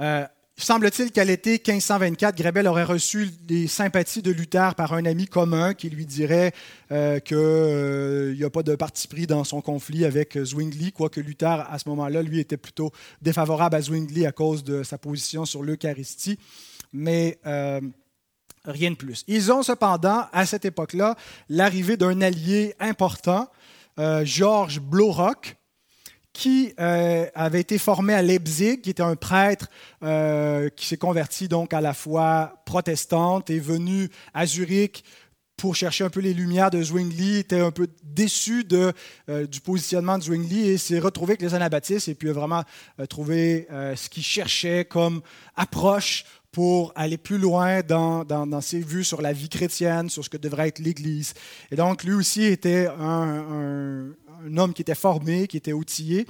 [0.00, 0.26] Euh,
[0.62, 5.72] Semble-t-il qu'à l'été 1524, Grebel aurait reçu des sympathies de Luther par un ami commun
[5.72, 6.52] qui lui dirait
[6.92, 11.18] euh, qu'il euh, n'y a pas de parti pris dans son conflit avec Zwingli, quoique
[11.18, 12.92] Luther, à ce moment-là, lui, était plutôt
[13.22, 16.38] défavorable à Zwingli à cause de sa position sur l'Eucharistie.
[16.92, 17.80] Mais euh,
[18.66, 19.24] rien de plus.
[19.28, 21.16] Ils ont cependant, à cette époque-là,
[21.48, 23.48] l'arrivée d'un allié important,
[24.24, 25.59] Georges Blaurock,
[26.32, 29.66] qui euh, avait été formé à Leipzig, qui était un prêtre
[30.02, 35.04] euh, qui s'est converti donc à la foi protestante, est venu à Zurich
[35.56, 40.16] pour chercher un peu les lumières de Zwingli, était un peu déçu euh, du positionnement
[40.16, 42.64] de Zwingli et s'est retrouvé avec les anabaptistes et puis a vraiment
[43.10, 45.20] trouvé ce qu'il cherchait comme
[45.56, 50.36] approche pour aller plus loin dans, ses vues sur la vie chrétienne, sur ce que
[50.36, 51.34] devrait être l'Église.
[51.70, 54.10] Et donc, lui aussi était un
[54.56, 56.26] homme qui était formé, qui était outillé,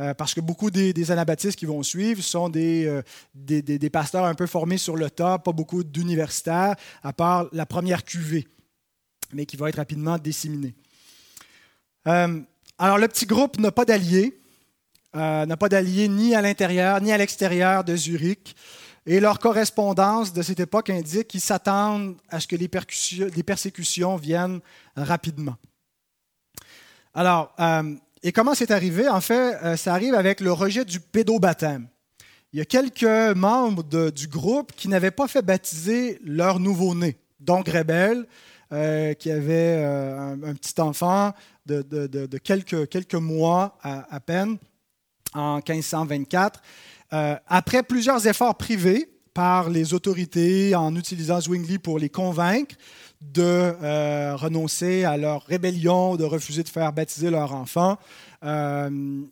[0.00, 3.02] euh, parce que beaucoup des, anabaptistes qui vont suivre sont euh,
[3.34, 7.66] des, des, pasteurs un peu formés sur le tas, pas beaucoup d'universitaires, à part la
[7.66, 8.46] première cuvée,
[9.34, 10.74] mais qui va être rapidement disséminée.
[12.06, 12.40] Euh,
[12.78, 14.40] alors, le petit groupe n'a pas d'alliés,
[15.12, 18.56] n'a pas d'alliés ni à l'intérieur ni à l'extérieur de Zurich.
[19.06, 22.70] Et leur correspondance de cette époque indique qu'ils s'attendent à ce que les,
[23.34, 24.60] les persécutions viennent
[24.94, 25.56] rapidement.
[27.14, 29.08] Alors, euh, et comment c'est arrivé?
[29.08, 31.88] En fait, euh, ça arrive avec le rejet du pédobaptême.
[32.52, 37.62] Il y a quelques membres du groupe qui n'avaient pas fait baptiser leur nouveau-né, dont
[37.62, 38.26] Rebel,
[38.72, 41.32] euh, qui avait un, petit enfant
[41.66, 44.58] de, quelques, quelques, mois à, à, peine,
[45.32, 46.60] en 1524.
[47.46, 52.74] après plusieurs efforts privés par les autorités en utilisant Zwingli pour les convaincre,
[53.20, 57.98] de euh, renoncer à leur rébellion, de refuser de faire baptiser leur enfant.
[58.44, 59.22] Euh,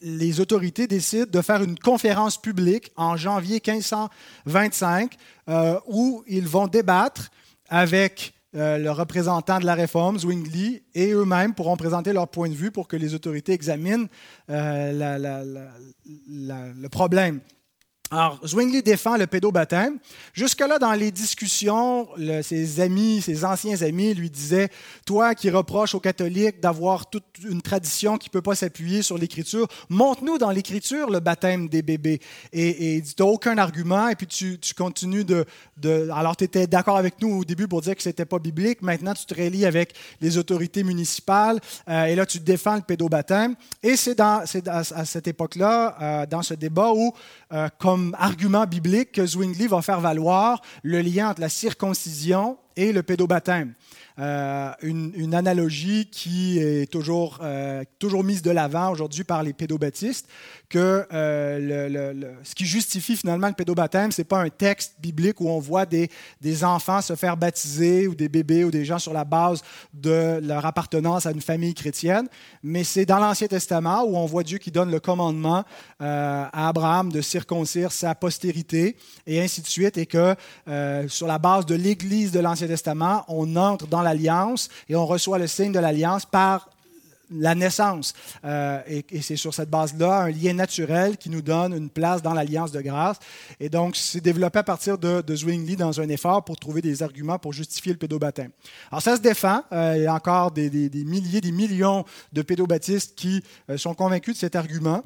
[0.00, 5.16] les autorités décident de faire une conférence publique en janvier 1525
[5.48, 7.30] euh, où ils vont débattre
[7.68, 12.70] avec le représentant de la réforme, Zwingli, et eux-mêmes pourront présenter leur point de vue
[12.72, 14.08] pour que les autorités examinent
[14.48, 15.68] le
[16.88, 17.40] problème.
[18.10, 19.98] Alors, Zwingli défend le pédobaptême.
[20.32, 22.08] Jusque-là, dans les discussions,
[22.42, 24.70] ses amis, ses anciens amis lui disaient
[25.04, 29.18] Toi qui reproches aux catholiques d'avoir toute une tradition qui ne peut pas s'appuyer sur
[29.18, 32.20] l'Écriture, montre-nous dans l'Écriture le baptême des bébés.
[32.54, 35.44] Et, et tu n'as aucun argument, et puis tu, continues de.
[36.10, 38.80] alors, tu étais d'accord avec nous au début pour dire que ce n'était pas biblique.
[38.80, 39.92] Maintenant, tu te relis avec
[40.22, 43.54] les autorités municipales, euh, et là, tu défends le pédobaptême.
[43.82, 47.12] Et c'est à, à, cette époque-là, euh, dans ce débat, où,
[47.52, 52.92] euh, comme argument biblique que Zwingli va faire valoir le lien entre la circoncision et
[52.92, 53.74] le pédobaptême.
[54.20, 60.26] Euh, une, analogie qui est toujours, euh, toujours mise de l'avant aujourd'hui par les pédobaptistes,
[60.68, 65.48] que euh, ce qui justifie finalement le pédobaptême, ce n'est pas un texte biblique où
[65.48, 69.12] on voit des, des, enfants se faire baptiser ou des bébés ou des gens sur
[69.12, 69.62] la base
[69.94, 72.26] de leur appartenance à une famille chrétienne,
[72.64, 75.64] mais c'est dans l'Ancien Testament où on voit Dieu qui donne le commandement
[76.00, 80.34] à Abraham de circoncire sa postérité et ainsi de suite, et que
[81.08, 85.38] sur la base de l'Église de l'Ancien Testament, on entre dans l'alliance et on reçoit
[85.38, 86.68] le signe de l'alliance par
[87.30, 88.14] la naissance.
[88.44, 92.32] Euh, et, c'est sur cette base-là un lien naturel qui nous donne une place dans
[92.32, 93.18] l'alliance de grâce.
[93.60, 97.38] Et donc, c'est développé à partir de, Zwingli dans un effort pour trouver des arguments
[97.38, 98.50] pour justifier le pédobaptême.
[98.90, 99.62] Alors, ça se défend.
[99.72, 100.70] Euh, il y a encore des,
[101.04, 105.02] milliers, des millions de pédobaptistes qui euh, sont convaincus de cet argument.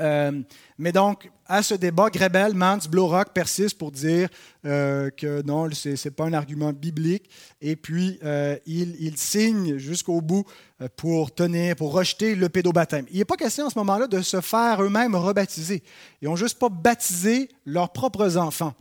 [0.00, 0.42] Euh,
[0.78, 4.28] mais donc, à ce débat, Grebel, Mans, Blaurock persistent pour dire
[4.64, 7.30] euh, que non, ce n'est pas un argument biblique.
[7.60, 10.44] Et puis, euh, il, signe jusqu'au bout
[10.96, 13.06] pour tenir, pour rejeter le pédobaptême.
[13.10, 15.82] Il n'est pas question en ce moment-là de se faire eux-mêmes rebaptiser.
[16.20, 18.74] Ils n'ont juste pas baptisé leurs propres enfants.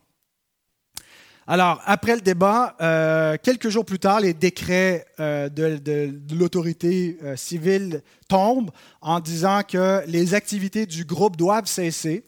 [1.46, 7.36] Alors, après le débat, euh, quelques jours plus tard, les décrets euh, de, l'autorité euh,
[7.36, 12.24] civile tombent en disant que les activités du groupe doivent cesser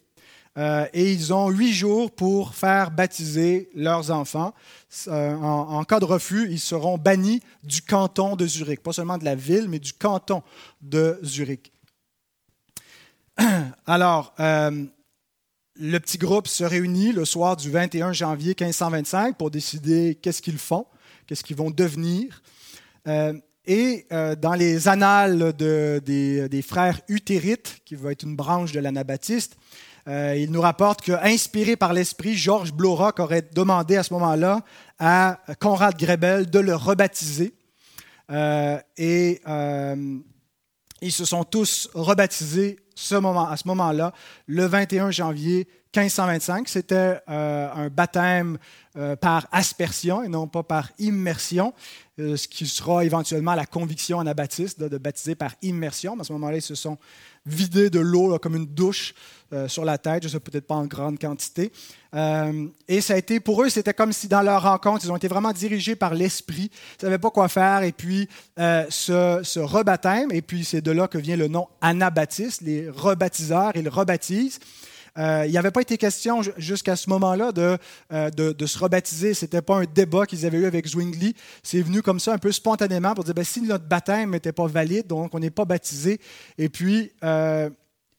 [0.94, 4.54] et ils ont huit jours pour faire baptiser leurs enfants.
[5.06, 9.26] En, en, cas de refus, ils seront bannis du canton de Zurich, pas seulement de
[9.26, 10.44] la ville, mais du canton
[10.82, 11.74] de Zurich.
[13.86, 14.34] Alors,
[15.78, 20.58] le petit groupe se réunit le soir du 21 janvier 1525 pour décider qu'est-ce qu'ils
[20.58, 20.86] font,
[21.28, 22.42] qu'est-ce qu'ils vont devenir.
[23.08, 23.34] Euh,
[23.66, 29.58] et euh, dans les annales des, frères utérites, qui va être une branche de l'anabaptiste,
[30.08, 34.64] euh, il nous rapporte que, inspiré par l'esprit, Georges Blorac aurait demandé à ce moment-là
[35.00, 37.54] à Conrad Grebel de le rebaptiser.
[41.02, 44.14] Ils se sont tous rebaptisés ce moment, à ce moment-là,
[44.48, 46.68] le 21 janvier 1525.
[46.68, 48.58] C'était euh, un baptême
[48.98, 51.74] euh, par aspersion et non pas par immersion,
[52.20, 56.20] euh, ce qui sera éventuellement la conviction anabaptiste de, de baptiser par immersion.
[56.20, 56.98] À ce moment-là, ils se sont
[57.46, 59.14] vidés de l'eau comme une douche
[59.68, 61.72] sur la tête, je ne sais peut-être pas en grande quantité.
[62.88, 65.28] et ça a été, pour eux, c'était comme si dans leur rencontre, ils ont été
[65.28, 68.28] vraiment dirigés par l'esprit, ils ne savaient pas quoi faire, et puis
[68.58, 73.72] ce, ce rebaptême, et puis c'est de là que vient le nom anabaptiste, les rebaptiseurs,
[73.76, 74.60] ils rebaptisent.
[75.18, 77.78] Euh, il n'y avait pas été question jusqu'à ce moment-là de,
[78.12, 78.30] euh,
[78.66, 79.34] se rebaptiser.
[79.34, 81.36] Ce n'était pas un débat qu'ils avaient eu avec Zwingli.
[81.64, 84.68] C'est venu comme ça un peu spontanément pour dire ben, si notre baptême n'était pas
[84.68, 86.20] valide, donc on n'est pas baptisé.
[86.58, 87.70] Et puis, euh,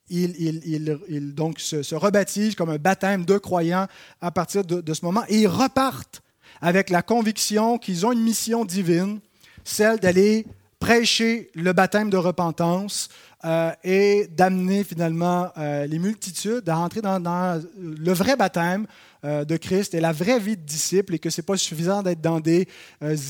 [0.08, 3.88] donc se, se, rebaptisent comme un baptême de croyants
[4.20, 5.24] à partir de ce moment.
[5.28, 6.22] Et ils repartent
[6.60, 9.20] avec la conviction qu'ils ont une mission divine,
[9.64, 10.46] celle d'aller
[10.78, 13.08] prêcher le baptême de repentance
[13.44, 18.86] euh, et d'amener finalement euh, les multitudes à entrer dans, le vrai baptême
[19.24, 22.02] euh, de Christ et la vraie vie de disciple et que ce n'est pas suffisant
[22.02, 22.66] d'être dans des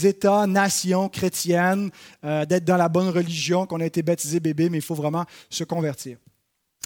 [0.05, 1.91] États, nations chrétiennes,
[2.23, 5.65] d'être dans la bonne religion, qu'on a été baptisé bébé, mais il faut vraiment se
[5.65, 6.19] convertir.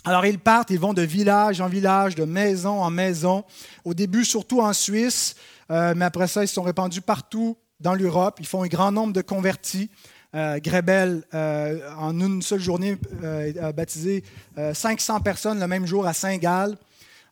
[0.05, 3.45] Alors ils partent, ils vont de village en village, de maison en maison,
[3.85, 5.35] au début surtout en Suisse,
[5.69, 9.23] mais après ça ils sont répandus partout dans l'Europe, ils font un grand nombre de
[9.23, 9.91] convertis.
[10.35, 14.23] Euh, Grebel, euh, en une seule journée, euh, a baptisé
[14.57, 16.77] 500 personnes le même jour à Saint-Gall.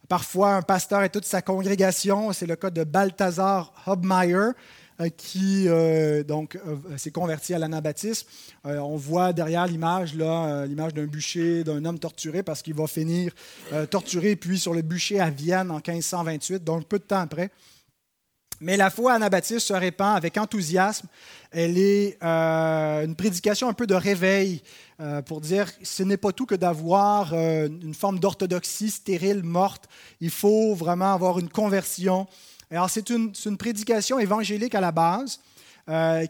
[0.09, 2.33] Parfois, un pasteur et toute sa congrégation.
[2.33, 4.51] C'est le cas de Balthazar Hobmeyer,
[5.17, 5.69] qui
[6.27, 6.59] donc
[6.97, 8.27] s'est converti à l'anabaptisme.
[8.65, 13.33] on voit derrière l'image là l'image d'un bûcher d'un homme torturé parce qu'il va finir
[13.91, 17.51] torturé puis sur le bûcher à Vienne en 1528, donc peu de temps après.
[18.61, 21.07] Mais la foi anabaptiste se répand avec enthousiasme.
[21.51, 24.63] Elle est euh, une prédication un peu de réveil
[25.01, 29.89] euh, pour dire ce n'est pas tout que d'avoir euh, une forme d'orthodoxie stérile, morte.
[30.21, 32.27] Il faut vraiment avoir une conversion.
[32.71, 35.41] Alors c'est une, prédication évangélique à la base.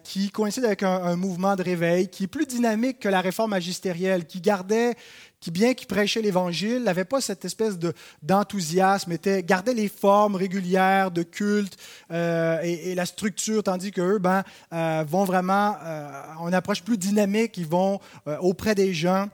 [0.05, 4.25] qui coïncide avec un, mouvement de réveil qui est plus dynamique que la réforme magistérielle,
[4.25, 4.95] qui gardait
[5.40, 7.79] qui, bien qu'il prêchait l'Évangile, n'avait pas cette espèce
[8.22, 11.77] d'enthousiasme, était, gardait les formes régulières de culte
[12.11, 17.57] euh, et, la structure, tandis qu'eux ben, euh, vont vraiment, euh, on approche plus dynamique,
[17.57, 18.01] ils vont
[18.40, 19.29] auprès des gens.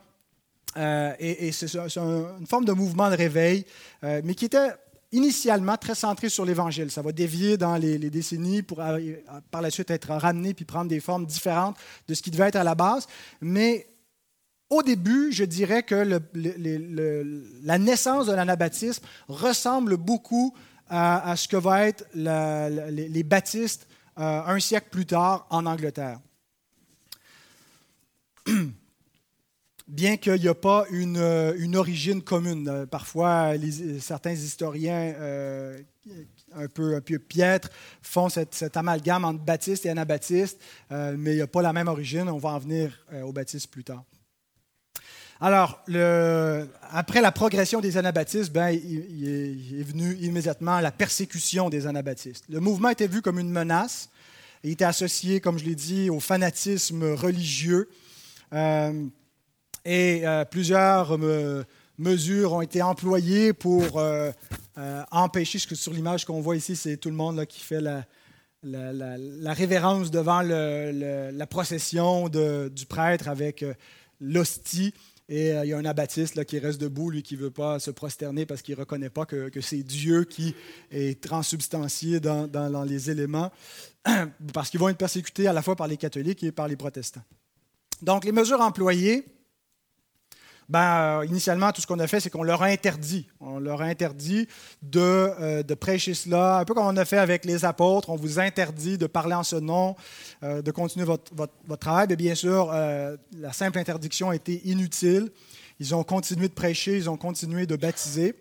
[0.77, 3.65] et, c'est une forme de mouvement de réveil,
[4.03, 4.71] mais qui était
[5.13, 6.91] initialement très centré sur l'Évangile.
[6.91, 8.83] Ça va dévier dans les, les, décennies pour
[9.51, 11.77] par la suite être ramené puis prendre des formes différentes
[12.09, 13.07] de ce qui devait être à la base.
[13.41, 13.87] Mais
[14.75, 16.21] au début, je dirais que
[17.63, 20.55] la naissance de l'anabaptisme ressemble beaucoup
[20.89, 23.87] à, ce que vont être les, baptistes
[24.19, 26.21] euh, un siècle plus tard en Angleterre.
[29.89, 32.69] Bien qu'il n'y ait pas une, origine commune.
[32.69, 33.53] Euh, parfois,
[34.01, 35.79] certains historiens euh,
[36.55, 37.01] un, peu, un
[38.03, 40.61] font cet amalgame entre baptiste et anabaptiste,
[40.91, 42.29] mais il n'y a pas la même origine.
[42.29, 44.05] On va en venir au baptiste plus tard.
[45.45, 45.85] Alors,
[46.91, 49.29] après la progression des anabaptistes, ben, il,
[49.79, 52.47] est, venu immédiatement la persécution des anabaptistes.
[52.49, 54.09] Le mouvement était vu comme une menace.
[54.63, 57.91] Il était associé, comme je l'ai dit, au fanatisme religieux.
[58.55, 59.05] Euh,
[59.85, 61.63] et euh, plusieurs euh,
[61.99, 64.03] mesures ont été employées pour
[65.11, 69.53] empêcher, ce que sur l'image qu'on voit ici, c'est tout le monde qui fait la,
[69.53, 73.63] révérence devant la procession du prêtre avec
[74.23, 74.95] l'hostie.
[75.29, 77.51] Et euh, il y a un abattiste là, qui reste debout, lui qui ne veut
[77.51, 80.55] pas se prosterner parce qu'il ne reconnaît pas que, c'est Dieu qui
[80.91, 83.51] est transubstantié dans, dans les éléments,
[84.53, 87.25] parce qu'ils vont être persécutés à la fois par les catholiques et par les protestants.
[88.03, 89.25] Donc les mesures employées,
[90.69, 93.27] ben, euh, initialement, tout ce qu'on a fait, c'est qu'on leur a interdit.
[93.41, 94.49] On leur a interdit
[94.83, 98.09] de, euh, de, prêcher cela, un peu comme on a fait avec les apôtres.
[98.11, 99.95] On vous interdit de parler en ce nom,
[100.43, 102.07] euh, de continuer votre, votre, travail.
[102.17, 105.31] Bien sûr, la simple interdiction a été inutile.
[105.81, 108.35] Ils ont continué de prêcher, ils ont continué de baptiser.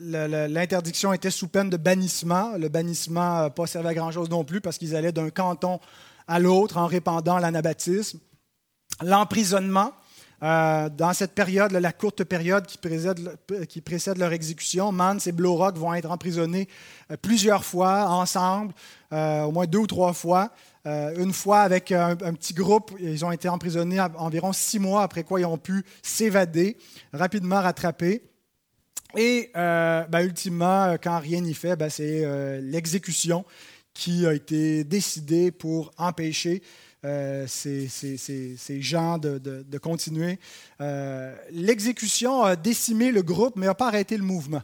[0.00, 2.52] L'interdiction était sous peine de bannissement.
[2.58, 5.80] Le bannissement n'a pas servi à grand-chose non plus parce qu'ils allaient d'un canton
[6.28, 8.18] à l'autre en répandant l'anabaptisme.
[9.02, 9.92] L'emprisonnement,
[10.44, 16.10] dans cette période, la courte période qui précède, leur exécution, Mans et Blaurock vont être
[16.10, 16.68] emprisonnés
[17.22, 18.74] plusieurs fois ensemble,
[19.10, 20.50] au moins deux ou trois fois.
[20.84, 25.40] une fois avec un, petit groupe, ils ont été emprisonnés environ six mois, après quoi
[25.40, 26.76] ils ont pu s'évader,
[27.14, 28.22] rapidement rattrapés.
[29.16, 33.46] Et ben, ultimement, quand rien n'y fait, ben, c'est l'exécution
[33.94, 36.62] qui a été décidé pour empêcher
[37.04, 40.38] euh, ces, gens de, continuer.
[40.80, 44.62] Euh, l'exécution a décimé le groupe, mais n'a pas arrêté le mouvement.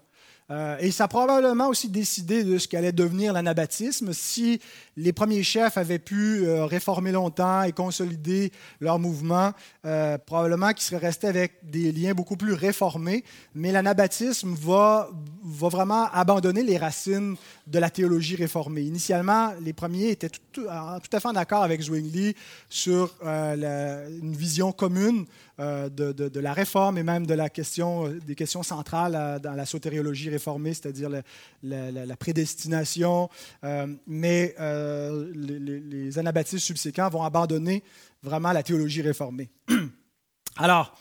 [0.51, 4.13] Euh, et ça a probablement aussi décidé de ce qu'allait devenir l'anabaptisme.
[4.13, 4.61] Si
[5.01, 9.53] les premiers chefs avaient pu euh, réformer longtemps et consolider leur mouvement,
[9.87, 13.25] euh, probablement qu'ils seraient restés avec des liens beaucoup plus réformés.
[13.55, 15.09] Mais l'anabaptisme va,
[15.43, 17.37] vraiment abandonner les racines
[17.67, 18.83] de la théologie réformée.
[18.83, 22.35] Initialement, les premiers étaient tout, à fait en accord avec Zwingli
[22.69, 25.27] sur une vision commune
[25.61, 29.53] euh, de, la réforme et même de la question, euh, des questions centrales euh, dans
[29.53, 31.11] la sotériologie réformée, c'est-à-dire
[31.63, 33.29] la, prédestination.
[34.07, 34.55] mais
[35.35, 37.83] les, anabaptistes subséquents vont abandonner
[38.23, 39.51] vraiment la théologie réformée.
[40.57, 40.97] Alors,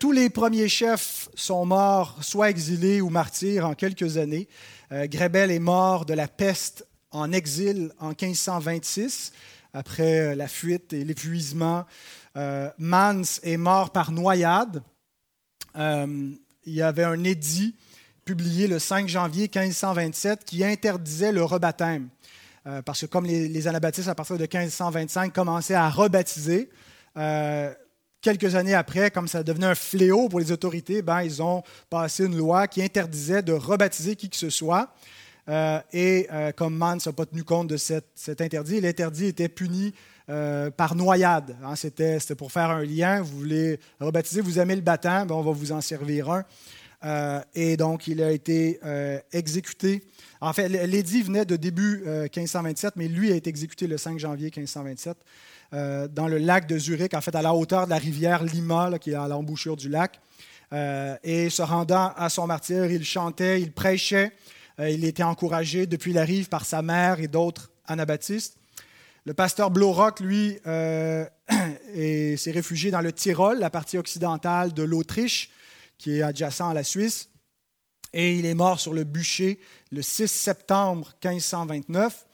[0.00, 4.48] tous les premiers chefs sont morts, soit exilés ou martyrs, en quelques années.
[4.90, 9.32] Grébel est mort de la peste en exil en 1526,
[9.74, 11.84] après la fuite et l'épuisement
[12.38, 14.82] euh, Mans est mort par noyade.
[15.76, 16.30] Euh,
[16.64, 17.74] il y avait un édit
[18.24, 22.08] publié le 5 janvier 1527 qui interdisait le rebaptême.
[22.68, 26.70] Euh, parce que comme les, anabaptistes, à partir de 1525, commençaient à rebaptiser,
[28.20, 32.26] quelques années après, comme ça devenait un fléau pour les autorités, ben, ils ont passé
[32.26, 34.94] une loi qui interdisait de rebaptiser qui que ce soit.
[35.92, 39.92] et comme Mans n'a pas tenu compte de cet interdit, l'interdit était puni
[40.30, 41.56] euh, par noyade.
[41.64, 43.22] Hein, c'était, pour faire un lien.
[43.22, 46.44] Vous voulez rebaptiser, vous aimez le baptême, ben, on va vous en servir un.
[47.04, 50.04] Euh, et donc, il a été euh, exécuté.
[50.40, 54.52] En fait, l'édit venait de début 1527, mais lui a été exécuté le 5 janvier
[54.54, 55.16] 1527
[55.72, 59.10] dans le lac de Zurich, en fait, à la hauteur de la rivière Lima, qui
[59.10, 60.20] est à l'embouchure du lac.
[60.72, 64.32] et se rendant à son martyr, il chantait, il prêchait,
[64.78, 68.58] il était encouragé depuis la rive par sa mère et d'autres anabaptistes.
[69.28, 71.26] Le pasteur Blaurock, lui, euh,
[71.94, 75.50] s'est réfugié dans le Tyrol, la partie occidentale de l'Autriche,
[75.98, 77.28] qui est adjacent à la Suisse.
[78.12, 79.58] Et il est mort sur le bûcher
[79.90, 82.26] le 6 septembre 1529.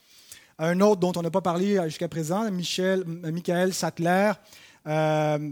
[0.59, 4.33] Un autre dont on n'a pas parlé jusqu'à présent, Michel, Michael Sattler,
[4.87, 5.51] euh,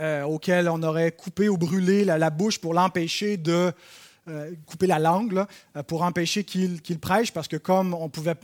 [0.00, 3.72] euh, auquel on aurait coupé ou brûlé la bouche pour l'empêcher de
[4.28, 5.44] euh, couper la langue
[5.76, 8.34] euh, pour empêcher qu'ils prêchent, parce que comme on pouvait,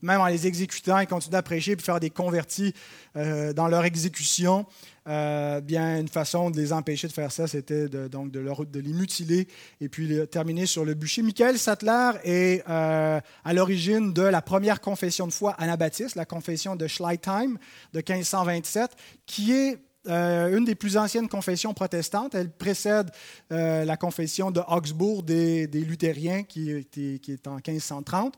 [0.00, 2.74] même en les exécutant, ils continuaient à prêcher puis faire des convertis
[3.16, 4.66] euh, dans leur exécution,
[5.04, 8.78] bien une façon de les empêcher de faire ça, c'était de, donc de, leur, de
[8.78, 9.48] les mutiler
[9.80, 11.22] et puis terminer sur le bûcher.
[11.22, 16.86] Michael Sattler est à l'origine de la première confession de foi anabaptiste, la confession de
[16.86, 17.58] Schleitheim
[17.92, 18.92] de 1527,
[19.26, 19.78] qui est
[20.08, 22.34] euh, une des plus anciennes confessions protestantes.
[22.34, 23.10] Elle précède
[23.52, 28.34] euh, la confession de Augsbourg des, luthériens qui, est en 1530.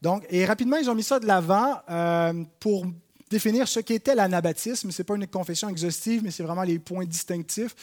[0.00, 2.86] Donc, et rapidement, ils ont mis ça de l'avant euh, pour
[3.30, 4.92] définir ce qu'était l'anabaptisme.
[4.92, 7.74] Ce n'est pas une confession exhaustive, mais c'est vraiment les points distinctifs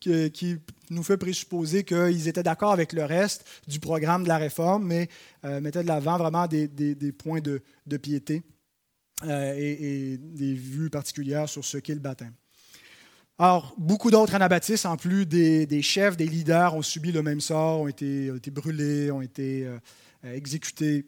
[0.00, 0.56] qui
[0.90, 5.08] nous fait présupposer qu'ils étaient d'accord avec le reste du programme de la réforme, mais
[5.42, 6.68] mettaient de l'avant vraiment des,
[7.16, 8.42] points de, piété
[9.24, 12.34] et, des vues particulières sur ce qu'est le baptême.
[13.36, 17.80] Alors, beaucoup d'autres anabaptistes, en plus des, chefs, des leaders, ont subi le même sort,
[17.80, 19.78] ont été, brûlés, ont été euh,
[20.24, 21.04] euh, exécutés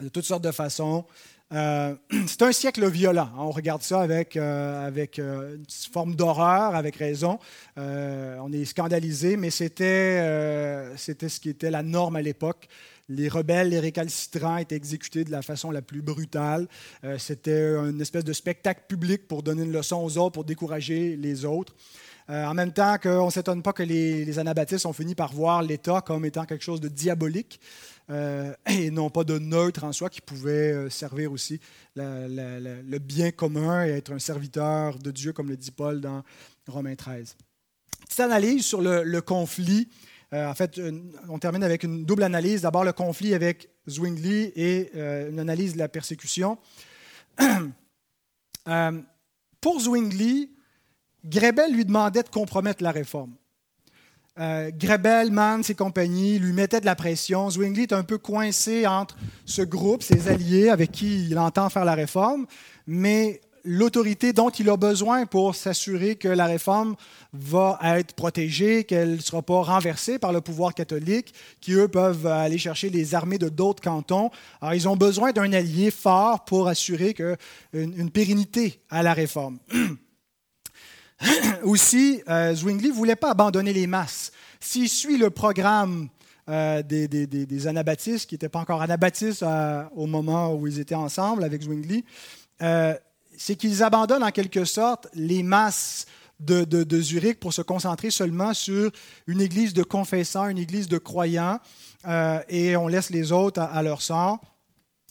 [0.00, 1.04] de toutes sortes de façons.
[1.52, 1.96] Euh,
[2.28, 3.32] c'est un siècle violent.
[3.36, 7.40] On regarde ça avec, avec une forme d'horreur, avec raison.
[7.76, 12.68] on est scandalisé, mais c'était, c'était ce qui était la norme à l'époque.
[13.10, 16.68] Les rebelles, les récalcitrants étaient exécutés de la façon la plus brutale.
[17.04, 21.16] Euh, c'était une espèce de spectacle public pour donner une leçon aux autres, pour décourager
[21.16, 21.74] les autres.
[22.28, 25.62] Euh, en même temps qu'on ne s'étonne pas que les, anabaptistes ont fini par voir
[25.62, 27.58] l'État comme étant quelque chose de diabolique
[28.10, 31.58] euh, et non pas de neutre en soi qui pouvait servir aussi
[31.96, 36.22] le bien commun et être un serviteur de Dieu, comme le dit Paul dans
[36.66, 37.36] Romains 13.
[38.06, 39.88] Petite analyse sur le conflit
[40.32, 40.80] en fait,
[41.28, 42.62] on termine avec une double analyse.
[42.62, 46.58] D'abord, le conflit avec Zwingli et euh, une analyse de la persécution.
[48.66, 49.00] Euh,
[49.62, 50.50] pour Zwingli,
[51.24, 53.34] Grebel lui demandait de compromettre la réforme.
[54.36, 57.48] Grebel, Mans et compagnie lui mettaient de la pression.
[57.48, 59.16] Zwingli est un peu coincé entre
[59.46, 62.46] ce groupe, ses alliés avec qui il entend faire la réforme,
[62.86, 66.96] mais l'autorité dont il a besoin pour s'assurer que la réforme
[67.32, 72.26] va être protégée, qu'elle ne sera pas renversée par le pouvoir catholique, qui, eux, peuvent
[72.26, 74.30] aller chercher les armées de d'autres cantons.
[74.60, 77.36] Alors, ils ont besoin d'un allié fort pour assurer que,
[77.72, 79.58] une, pérennité à la réforme.
[81.64, 84.32] Aussi, euh, Zwingli ne voulait pas abandonner les masses.
[84.60, 86.08] S'il suit le programme
[86.48, 91.44] euh, des, anabaptistes, qui n'étaient pas encore anabaptistes euh, au moment où ils étaient ensemble
[91.44, 92.04] avec Zwingli,
[93.38, 96.06] c'est qu'ils abandonnent en quelque sorte les masses
[96.40, 98.90] de, Zurich pour se concentrer seulement sur
[99.26, 101.58] une église de confessants, une église de croyants,
[102.06, 104.40] euh, et on laisse les autres à, leur sort.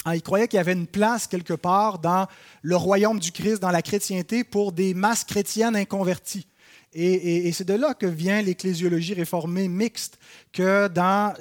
[0.05, 2.27] Ah, ils croyaient qu'il y avait une place quelque part dans
[2.61, 6.47] le royaume du Christ, dans la chrétienté, pour des masses chrétiennes inconverties.
[6.93, 10.17] Et, c'est de là que vient l'ecclésiologie réformée mixte,
[10.51, 11.33] que dans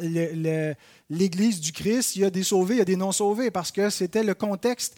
[1.09, 3.89] l'Église du Christ, il y a des sauvés, il y a des non-sauvés, parce que
[3.89, 4.97] c'était le contexte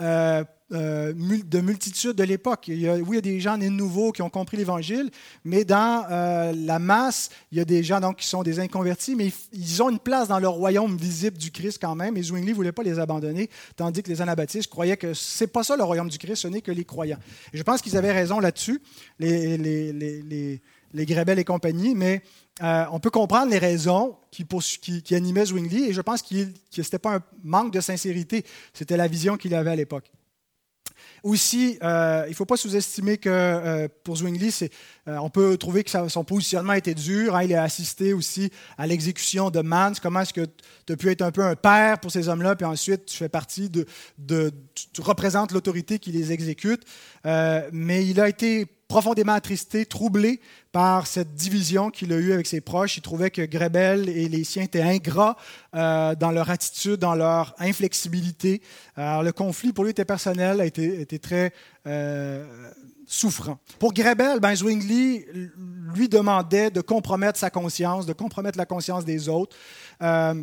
[0.00, 2.66] euh, euh, de multitudes de l'époque.
[2.68, 5.10] oui, il y a des gens nés nouveaux qui ont compris l'Évangile,
[5.44, 9.16] mais dans euh, la masse, il y a des gens donc, qui sont des inconvertis,
[9.16, 12.50] mais ils ont une place dans le royaume visible du Christ quand même, et Zwingli
[12.50, 15.76] ne voulait pas les abandonner, tandis que les anabaptistes croyaient que ce n'est pas ça
[15.76, 17.18] le royaume du Christ, ce n'est que les croyants.
[17.52, 18.80] Et je pense qu'ils avaient raison là-dessus,
[19.18, 20.60] les, les,
[20.94, 22.22] et compagnie, mais
[22.62, 24.46] euh, on peut comprendre les raisons qui,
[25.02, 26.34] qui, animaient Zwingli, et je pense que
[26.70, 30.10] ce n'était pas un manque de sincérité, c'était la vision qu'il avait à l'époque.
[31.22, 34.54] Aussi, euh, il ne faut pas sous-estimer que euh, pour Zwingli,
[35.08, 37.36] euh, on peut trouver que son positionnement était dur.
[37.36, 37.42] Hein.
[37.44, 39.92] il a assisté aussi à l'exécution de Mans.
[40.02, 40.46] Comment est-ce que
[40.86, 43.28] tu as pu être un peu un père pour ces hommes-là, puis ensuite tu fais
[43.28, 43.86] partie de,
[44.18, 46.82] de tu représentes l'autorité qui les exécute.
[47.24, 50.40] mais il a été profondément attristé, troublé
[50.72, 52.96] par cette division qu'il a eue avec ses proches.
[52.96, 55.36] Il trouvait que Grebel et les siens étaient ingrats
[55.76, 58.60] euh, dans leur attitude, dans leur inflexibilité.
[58.96, 61.52] Alors, le conflit, pour lui, était personnel, a été, très
[61.86, 62.44] euh,
[63.06, 63.60] souffrant.
[63.78, 65.24] Pour Grebel, ben, Zwingli
[65.94, 69.56] lui demandait de compromettre sa conscience, de compromettre la conscience des autres.
[70.02, 70.34] Euh,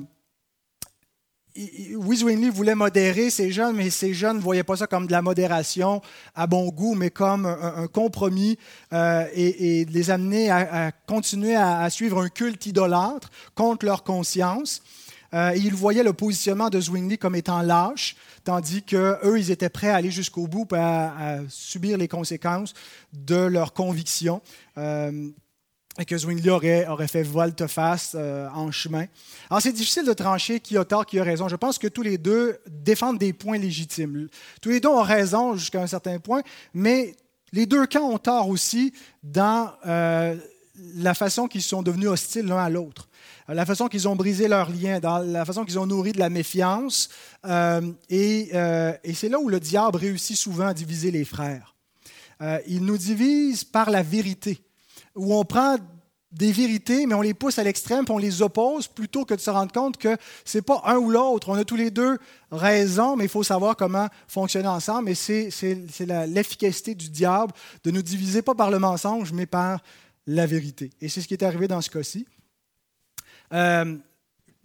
[1.95, 5.11] oui, Zwingli voulait modérer ces jeunes, mais ces jeunes ne voyaient pas ça comme de
[5.11, 6.01] la modération
[6.35, 8.57] à bon goût, mais comme un, compromis
[8.93, 14.81] euh, et, les amener à, continuer à, suivre un culte idolâtre contre leur conscience.
[15.33, 19.89] Euh, ils voyaient le positionnement de Zwingli comme étant lâche, tandis qu'eux, ils étaient prêts
[19.89, 22.73] à aller jusqu'au bout, à, à, subir les conséquences
[23.13, 24.41] de leurs convictions.
[24.77, 25.29] Euh,
[25.97, 29.05] et que Zwingli aurait, aurait fait volte-face euh, en chemin.
[29.49, 31.47] Alors, c'est difficile de trancher qui a tort, qui a raison.
[31.47, 34.27] Je pense que tous les deux défendent des points légitimes.
[34.61, 36.41] Tous les deux ont raison jusqu'à un certain point,
[36.73, 37.15] mais
[37.51, 38.93] les deux camps ont tort aussi
[39.23, 40.35] dans euh,
[40.95, 43.09] la façon qu'ils sont devenus hostiles l'un à l'autre,
[43.47, 46.29] la façon qu'ils ont brisé leurs liens, dans la façon qu'ils ont nourri de la
[46.29, 47.09] méfiance.
[47.45, 48.51] Euh, et,
[49.03, 51.75] et c'est là où le diable réussit souvent à diviser les frères.
[52.67, 54.66] il nous divise par la vérité
[55.17, 55.77] où on prend
[56.31, 59.39] des vérités, mais on les pousse à l'extrême, puis on les oppose, plutôt que de
[59.39, 61.49] se rendre compte que ce n'est pas un ou l'autre.
[61.49, 62.17] On a tous les deux
[62.51, 65.09] raison, mais il faut savoir comment fonctionner ensemble.
[65.09, 65.49] Et c'est
[66.27, 67.53] l'efficacité du diable
[67.83, 69.81] de nous diviser, pas par le mensonge, mais par
[70.27, 70.91] la vérité.
[71.01, 72.27] Et c'est ce qui est arrivé dans ce cas-ci.
[73.53, 73.95] Euh,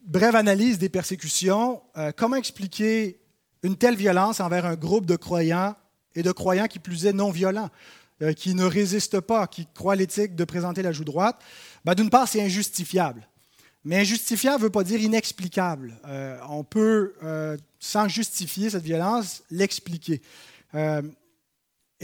[0.05, 1.81] brève analyse des persécutions.
[1.97, 3.21] Euh, comment expliquer
[3.63, 5.77] une telle violence envers un groupe de croyants
[6.17, 7.71] et de croyants qui plus est non violents
[8.37, 11.41] qui ne résiste pas, qui croit l'éthique de présenter la joue droite,
[11.85, 13.27] ben, d'une part, c'est injustifiable.
[13.85, 15.99] Mais injustifiable ne veut pas dire inexplicable.
[16.07, 20.23] Euh, on peut, euh, sans justifier cette violence, l'expliquer.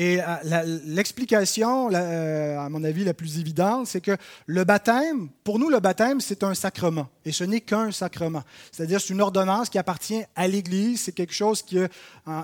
[0.01, 5.59] Et euh, l'explication, euh, à mon avis, la plus évidente, c'est que le baptême, pour
[5.59, 7.09] nous, le baptême, c'est un sacrement.
[7.25, 8.45] Et ce n'est qu'un sacrement.
[8.71, 11.01] C'est-à-dire, c'est une ordonnance qui appartient à l'Église.
[11.01, 11.91] C'est quelque chose qui est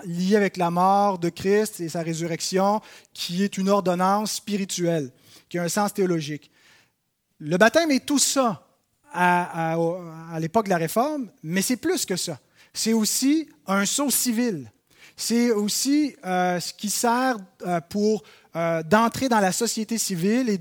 [0.05, 2.81] lié avec la mort de Christ et sa résurrection,
[3.13, 5.13] qui est une ordonnance spirituelle,
[5.49, 6.51] qui a un sens théologique.
[7.39, 8.67] Le baptême est tout ça
[9.13, 9.77] à,
[10.33, 12.41] à l'époque de la Réforme, mais c'est plus que ça.
[12.73, 14.73] C'est aussi un sceau civil
[15.17, 17.37] c'est aussi euh, ce qui sert
[17.67, 18.23] euh, pour
[18.57, 20.61] euh, d'entrer dans la société civile et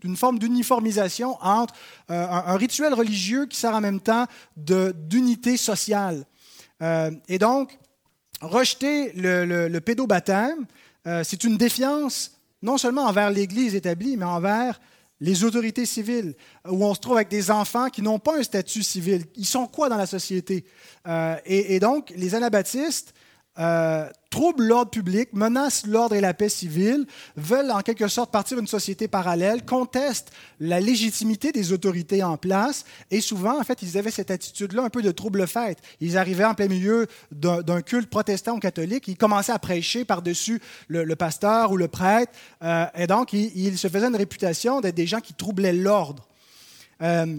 [0.00, 1.74] d'une forme d'uniformisation entre
[2.08, 4.26] un, rituel religieux qui sert en même temps
[4.56, 6.26] d'unité sociale.
[7.28, 7.78] et donc,
[8.40, 10.66] rejeter le, pédobaptême,
[11.22, 14.80] c'est une défiance non seulement envers l'Église établie, mais envers
[15.20, 16.34] les autorités civiles,
[16.68, 19.24] où on se trouve avec des enfants qui n'ont pas un statut civil.
[19.36, 20.64] Ils sont quoi dans la société?
[21.46, 23.14] et, donc, les anabaptistes
[23.58, 28.56] euh, troublent l'ordre public, menacent l'ordre et la paix civile, veulent en quelque sorte partir
[28.56, 33.98] d'une société parallèle, contestent la légitimité des autorités en place, et souvent, en fait, ils
[33.98, 35.78] avaient cette attitude-là un peu de trouble-fête.
[36.00, 40.62] Ils arrivaient en plein milieu d'un culte protestant ou catholique, ils commençaient à prêcher par-dessus
[40.88, 42.32] le, pasteur ou le prêtre,
[42.62, 46.26] euh, et donc ils, se faisaient une réputation d'être des gens qui troublaient l'ordre.
[47.02, 47.36] Euh,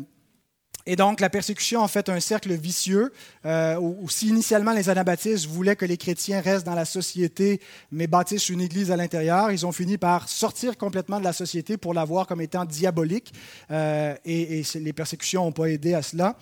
[0.86, 3.13] et donc, la persécution en fait un cercle vicieux,
[3.45, 7.61] euh, où, si initialement les anabaptistes voulaient que les chrétiens restent dans la société,
[7.91, 11.77] mais bâtissent une église à l'intérieur, ils ont fini par sortir complètement de la société
[11.77, 13.34] pour la voir comme étant diabolique,
[13.71, 16.36] euh, et, les persécutions n'ont pas aidé à cela.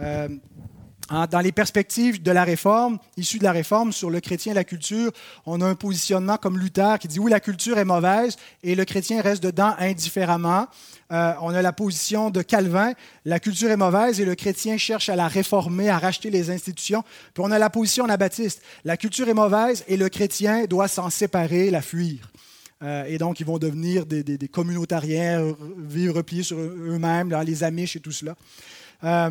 [0.00, 0.28] Euh,
[1.10, 4.64] dans les perspectives de la réforme, issue de la réforme sur le chrétien et la
[4.64, 5.10] culture,
[5.46, 8.84] on a un positionnement comme Luther qui dit oui, la culture est mauvaise et le
[8.84, 10.66] chrétien reste dedans indifféremment.
[11.10, 12.92] Euh, on a la position de Calvin,
[13.24, 17.02] la culture est mauvaise et le chrétien cherche à la réformer, à racheter les institutions.
[17.32, 21.08] Puis on a la position anabaptiste, la culture est mauvaise et le chrétien doit s'en
[21.08, 22.30] séparer, la fuir.
[22.82, 28.00] Euh, et donc, ils vont devenir des, communautariens, vivre repliés sur eux-mêmes, les Amish et
[28.00, 28.36] tout cela.
[29.04, 29.30] Euh,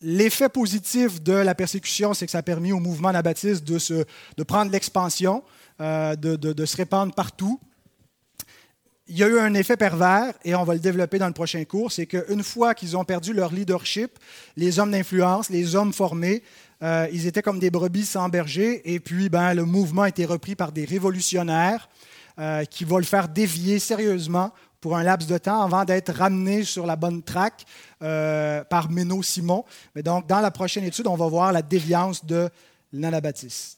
[0.00, 4.42] L'effet positif de la persécution, c'est que ça a permis au mouvement anabaptiste de, de
[4.44, 5.42] prendre l'expansion,
[5.80, 7.58] euh, de, se répandre partout.
[9.08, 11.64] Il y a eu un effet pervers, et on va le développer dans le prochain
[11.64, 14.18] cours, c'est qu'une fois qu'ils ont perdu leur leadership,
[14.56, 16.44] les hommes d'influence, les hommes formés,
[16.82, 20.24] euh, ils étaient comme des brebis sans berger, et puis ben, le mouvement a été
[20.24, 21.88] repris par des révolutionnaires
[22.38, 26.64] euh, qui vont le faire dévier sérieusement pour un laps de temps avant d'être ramené
[26.64, 27.64] sur la bonne traque
[28.02, 29.64] euh, par Méno Simon.
[29.94, 32.48] Mais donc, dans la prochaine étude, on va voir la déviance de
[32.92, 33.77] l'anabaptiste.